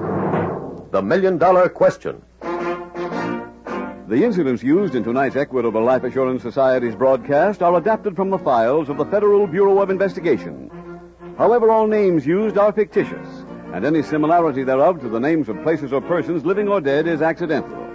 The 0.92 1.02
Million 1.02 1.38
Dollar 1.38 1.68
Question. 1.68 2.22
The 2.42 4.24
incidents 4.24 4.64
used 4.64 4.96
in 4.96 5.04
tonight's 5.04 5.36
Equitable 5.36 5.84
Life 5.84 6.06
Assurance 6.06 6.44
Society's 6.44 6.96
broadcast 6.96 7.62
are 7.62 7.76
adapted 7.76 8.16
from 8.16 8.30
the 8.30 8.40
files 8.40 8.88
of 8.88 8.96
the 8.96 9.06
Federal 9.08 9.46
Bureau 9.46 9.82
of 9.82 9.90
Investigation. 9.90 10.72
However, 11.38 11.70
all 11.70 11.88
names 11.88 12.26
used 12.26 12.58
are 12.58 12.72
fictitious, 12.72 13.28
and 13.74 13.86
any 13.86 14.02
similarity 14.02 14.64
thereof 14.64 15.02
to 15.02 15.10
the 15.10 15.20
names 15.20 15.50
of 15.50 15.62
places 15.62 15.92
or 15.92 16.00
persons, 16.00 16.46
living 16.46 16.70
or 16.70 16.80
dead, 16.80 17.06
is 17.06 17.22
accidental. 17.22 17.86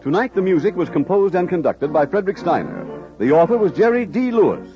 Tonight, 0.00 0.34
the 0.34 0.40
music 0.40 0.74
was 0.74 0.88
composed 0.88 1.34
and 1.34 1.50
conducted 1.50 1.92
by 1.92 2.06
Frederick 2.06 2.38
Steiner. 2.38 2.85
The 3.18 3.32
author 3.32 3.56
was 3.56 3.72
Jerry 3.72 4.04
D. 4.04 4.30
Lewis. 4.30 4.68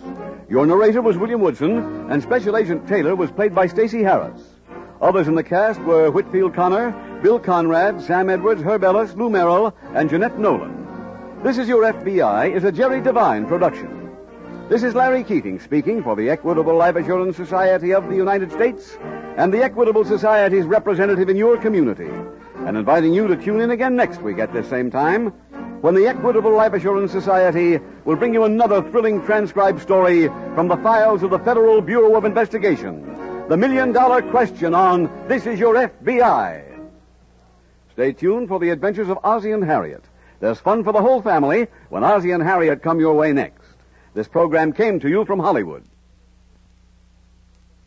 Your 0.49 0.65
narrator 0.65 1.03
was 1.03 1.19
William 1.19 1.43
Woodson, 1.43 2.11
and 2.11 2.23
Special 2.23 2.57
Agent 2.57 2.89
Taylor 2.89 3.15
was 3.15 3.31
played 3.31 3.55
by 3.55 3.67
Stacy 3.67 4.03
Harris. 4.03 4.41
Others 5.03 5.29
in 5.29 5.35
the 5.35 5.45
cast 5.45 5.79
were 5.83 6.11
Whitfield 6.11 6.55
Connor, 6.55 6.91
Bill 7.23 7.39
Conrad, 7.39 8.01
Sam 8.01 8.31
Edwards, 8.31 8.63
Herb 8.63 8.83
Ellis, 8.83 9.13
Lou 9.15 9.29
Merrill, 9.29 9.77
and 9.95 10.09
Jeanette 10.09 10.39
Nolan. 10.39 11.43
This 11.43 11.59
is 11.59 11.69
Your 11.69 11.83
FBI 11.83 12.55
is 12.55 12.65
a 12.65 12.73
Jerry 12.73 13.03
Devine 13.03 13.45
production. 13.45 14.17
This 14.71 14.85
is 14.85 14.95
Larry 14.95 15.23
Keating 15.23 15.61
speaking 15.61 16.03
for 16.03 16.17
the 16.17 16.31
Equitable 16.31 16.77
Life 16.77 16.97
Assurance 16.97 17.37
Society 17.37 17.93
of 17.93 18.09
the 18.09 18.17
United 18.17 18.51
States 18.53 18.97
and 19.37 19.53
the 19.53 19.63
Equitable 19.63 20.07
Society's 20.07 20.65
representative 20.65 21.29
in 21.29 21.37
your 21.37 21.59
community, 21.59 22.09
and 22.67 22.77
inviting 22.79 23.13
you 23.13 23.27
to 23.27 23.37
tune 23.37 23.61
in 23.61 23.71
again 23.71 23.97
next 23.97 24.23
week 24.23 24.39
at 24.39 24.53
this 24.55 24.69
same 24.71 24.91
time 24.91 25.35
when 25.81 25.95
the 25.95 26.07
Equitable 26.07 26.53
Life 26.53 26.75
Assurance 26.75 27.11
Society 27.11 27.79
will 28.05 28.17
bring 28.17 28.35
you 28.35 28.45
another 28.45 28.83
thrilling 28.91 29.25
transcribed 29.25 29.81
story 29.81 30.27
from 30.55 30.69
the 30.69 30.77
files 30.79 31.23
of 31.23 31.31
the 31.31 31.39
Federal 31.39 31.81
Bureau 31.81 32.17
of 32.17 32.25
Investigation. 32.25 33.47
The 33.49 33.57
Million 33.57 33.93
Dollar 33.93 34.21
Question 34.31 34.75
on 34.75 35.11
This 35.27 35.47
Is 35.47 35.59
Your 35.59 35.75
FBI. 35.75 36.89
Stay 37.93 38.13
tuned 38.13 38.49
for 38.49 38.61
the 38.61 38.71
adventures 38.71 39.09
of 39.09 39.19
Ozzie 39.25 39.53
and 39.53 39.65
Harriet. 39.65 40.05
There's 40.39 40.61
fun 40.61 40.85
for 40.85 40.93
the 40.93 41.01
whole 41.01 41.23
family 41.23 41.67
when 41.89 42.05
Ozzie 42.05 42.33
and 42.33 42.43
Harriet 42.43 42.83
come 42.83 43.01
your 43.01 43.15
way 43.15 43.33
next. 43.33 43.65
This 44.13 44.29
program 44.29 44.73
came 44.73 45.01
to 45.01 45.09
you 45.09 45.25
from 45.25 45.39
Hollywood. 45.39 45.85